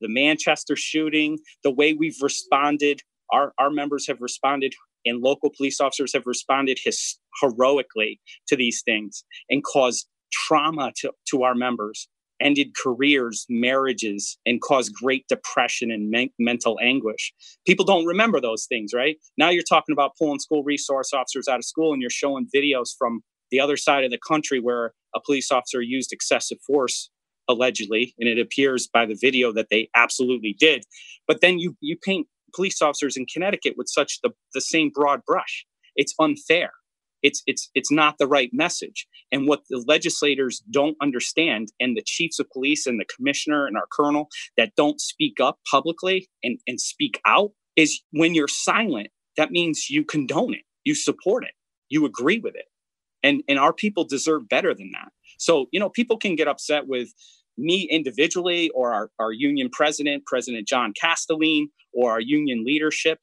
the 0.00 0.08
Manchester 0.08 0.76
shooting, 0.76 1.38
the 1.62 1.70
way 1.70 1.94
we've 1.94 2.20
responded. 2.20 3.00
Our, 3.32 3.52
our 3.58 3.70
members 3.70 4.06
have 4.06 4.20
responded 4.20 4.74
and 5.04 5.22
local 5.22 5.50
police 5.56 5.80
officers 5.80 6.12
have 6.12 6.26
responded 6.26 6.78
his, 6.82 7.18
heroically 7.40 8.20
to 8.48 8.56
these 8.56 8.82
things 8.82 9.24
and 9.50 9.62
caused 9.64 10.06
trauma 10.32 10.92
to, 10.96 11.12
to 11.30 11.42
our 11.42 11.54
members 11.54 12.08
ended 12.40 12.74
careers 12.76 13.46
marriages 13.48 14.38
and 14.44 14.60
caused 14.60 14.92
great 14.94 15.26
depression 15.28 15.90
and 15.90 16.10
me- 16.10 16.32
mental 16.38 16.78
anguish. 16.82 17.32
People 17.66 17.84
don't 17.84 18.06
remember 18.06 18.40
those 18.40 18.66
things 18.66 18.92
right? 18.94 19.16
Now 19.38 19.50
you're 19.50 19.62
talking 19.62 19.92
about 19.92 20.16
pulling 20.18 20.40
school 20.40 20.62
resource 20.62 21.12
officers 21.12 21.48
out 21.48 21.58
of 21.58 21.64
school 21.64 21.92
and 21.92 22.02
you're 22.02 22.10
showing 22.10 22.48
videos 22.54 22.90
from 22.96 23.22
the 23.50 23.60
other 23.60 23.76
side 23.76 24.04
of 24.04 24.10
the 24.10 24.18
country 24.18 24.60
where 24.60 24.92
a 25.14 25.20
police 25.20 25.50
officer 25.50 25.80
used 25.80 26.12
excessive 26.12 26.58
force 26.66 27.10
allegedly 27.48 28.14
and 28.18 28.28
it 28.28 28.38
appears 28.38 28.88
by 28.88 29.06
the 29.06 29.16
video 29.20 29.52
that 29.52 29.68
they 29.70 29.88
absolutely 29.94 30.56
did. 30.58 30.84
But 31.26 31.40
then 31.40 31.58
you 31.58 31.76
you 31.80 31.96
paint 31.96 32.26
police 32.54 32.80
officers 32.82 33.16
in 33.16 33.26
Connecticut 33.26 33.74
with 33.76 33.88
such 33.88 34.20
the, 34.22 34.30
the 34.52 34.60
same 34.60 34.90
broad 34.94 35.24
brush. 35.26 35.66
It's 35.96 36.14
unfair. 36.18 36.70
It's 37.22 37.42
it's 37.46 37.70
it's 37.74 37.90
not 37.90 38.18
the 38.18 38.26
right 38.26 38.50
message. 38.52 39.06
And 39.32 39.48
what 39.48 39.62
the 39.70 39.82
legislators 39.86 40.62
don't 40.70 40.96
understand, 41.00 41.68
and 41.80 41.96
the 41.96 42.02
chiefs 42.04 42.38
of 42.38 42.50
police 42.50 42.86
and 42.86 43.00
the 43.00 43.06
commissioner 43.16 43.66
and 43.66 43.76
our 43.76 43.86
colonel 43.90 44.28
that 44.56 44.74
don't 44.76 45.00
speak 45.00 45.40
up 45.40 45.58
publicly 45.70 46.28
and, 46.42 46.58
and 46.66 46.80
speak 46.80 47.20
out 47.26 47.52
is 47.76 48.02
when 48.12 48.34
you're 48.34 48.46
silent, 48.46 49.08
that 49.36 49.50
means 49.50 49.88
you 49.88 50.04
condone 50.04 50.52
it, 50.52 50.62
you 50.84 50.94
support 50.94 51.44
it, 51.44 51.52
you 51.88 52.04
agree 52.04 52.38
with 52.38 52.54
it. 52.54 52.66
And 53.22 53.42
and 53.48 53.58
our 53.58 53.72
people 53.72 54.04
deserve 54.04 54.48
better 54.48 54.74
than 54.74 54.90
that. 54.92 55.08
So, 55.38 55.66
you 55.72 55.80
know, 55.80 55.88
people 55.88 56.18
can 56.18 56.36
get 56.36 56.46
upset 56.46 56.86
with 56.86 57.08
me 57.56 57.88
individually 57.90 58.70
or 58.70 58.92
our, 58.92 59.10
our 59.18 59.32
union 59.32 59.70
president, 59.72 60.24
President 60.26 60.66
John 60.66 60.92
Castelline, 60.98 61.68
or 61.92 62.12
our 62.12 62.20
union 62.20 62.64
leadership, 62.64 63.18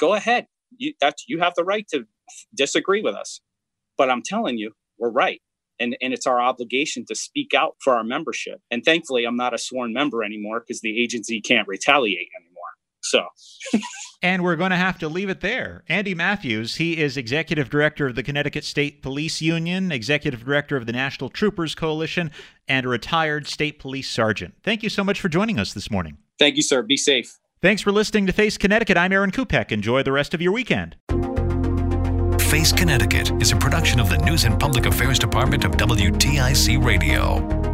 go 0.00 0.14
ahead. 0.14 0.46
You, 0.76 0.94
that's, 1.00 1.24
you 1.28 1.40
have 1.40 1.54
the 1.56 1.64
right 1.64 1.86
to 1.92 2.04
disagree 2.56 3.02
with 3.02 3.14
us. 3.14 3.40
But 3.96 4.10
I'm 4.10 4.22
telling 4.22 4.58
you, 4.58 4.72
we're 4.98 5.10
right. 5.10 5.40
And, 5.80 5.96
and 6.00 6.12
it's 6.14 6.26
our 6.26 6.40
obligation 6.40 7.04
to 7.06 7.14
speak 7.16 7.52
out 7.54 7.76
for 7.82 7.94
our 7.94 8.04
membership. 8.04 8.60
And 8.70 8.84
thankfully, 8.84 9.24
I'm 9.24 9.36
not 9.36 9.54
a 9.54 9.58
sworn 9.58 9.92
member 9.92 10.22
anymore 10.22 10.60
because 10.60 10.80
the 10.80 11.02
agency 11.02 11.40
can't 11.40 11.66
retaliate 11.66 12.28
anymore. 12.40 12.53
So. 13.04 13.24
and 14.22 14.42
we're 14.42 14.56
going 14.56 14.70
to 14.70 14.76
have 14.76 14.98
to 14.98 15.08
leave 15.08 15.28
it 15.28 15.40
there. 15.40 15.84
Andy 15.88 16.14
Matthews, 16.14 16.76
he 16.76 16.98
is 17.00 17.16
executive 17.16 17.68
director 17.70 18.06
of 18.06 18.14
the 18.14 18.22
Connecticut 18.22 18.64
State 18.64 19.02
Police 19.02 19.42
Union, 19.42 19.92
executive 19.92 20.44
director 20.44 20.76
of 20.76 20.86
the 20.86 20.92
National 20.92 21.28
Troopers 21.28 21.74
Coalition, 21.74 22.30
and 22.66 22.86
a 22.86 22.88
retired 22.88 23.46
state 23.46 23.78
police 23.78 24.08
sergeant. 24.08 24.54
Thank 24.62 24.82
you 24.82 24.88
so 24.88 25.04
much 25.04 25.20
for 25.20 25.28
joining 25.28 25.58
us 25.58 25.74
this 25.74 25.90
morning. 25.90 26.16
Thank 26.38 26.56
you, 26.56 26.62
sir. 26.62 26.82
Be 26.82 26.96
safe. 26.96 27.38
Thanks 27.60 27.82
for 27.82 27.92
listening 27.92 28.26
to 28.26 28.32
Face 28.32 28.58
Connecticut. 28.58 28.96
I'm 28.96 29.12
Aaron 29.12 29.30
Kupek. 29.30 29.70
Enjoy 29.70 30.02
the 30.02 30.12
rest 30.12 30.34
of 30.34 30.42
your 30.42 30.52
weekend. 30.52 30.96
Face 32.40 32.72
Connecticut 32.72 33.30
is 33.42 33.52
a 33.52 33.56
production 33.56 34.00
of 34.00 34.08
the 34.08 34.18
News 34.18 34.44
and 34.44 34.58
Public 34.58 34.86
Affairs 34.86 35.18
Department 35.18 35.64
of 35.64 35.72
WTIC 35.72 36.84
Radio. 36.84 37.73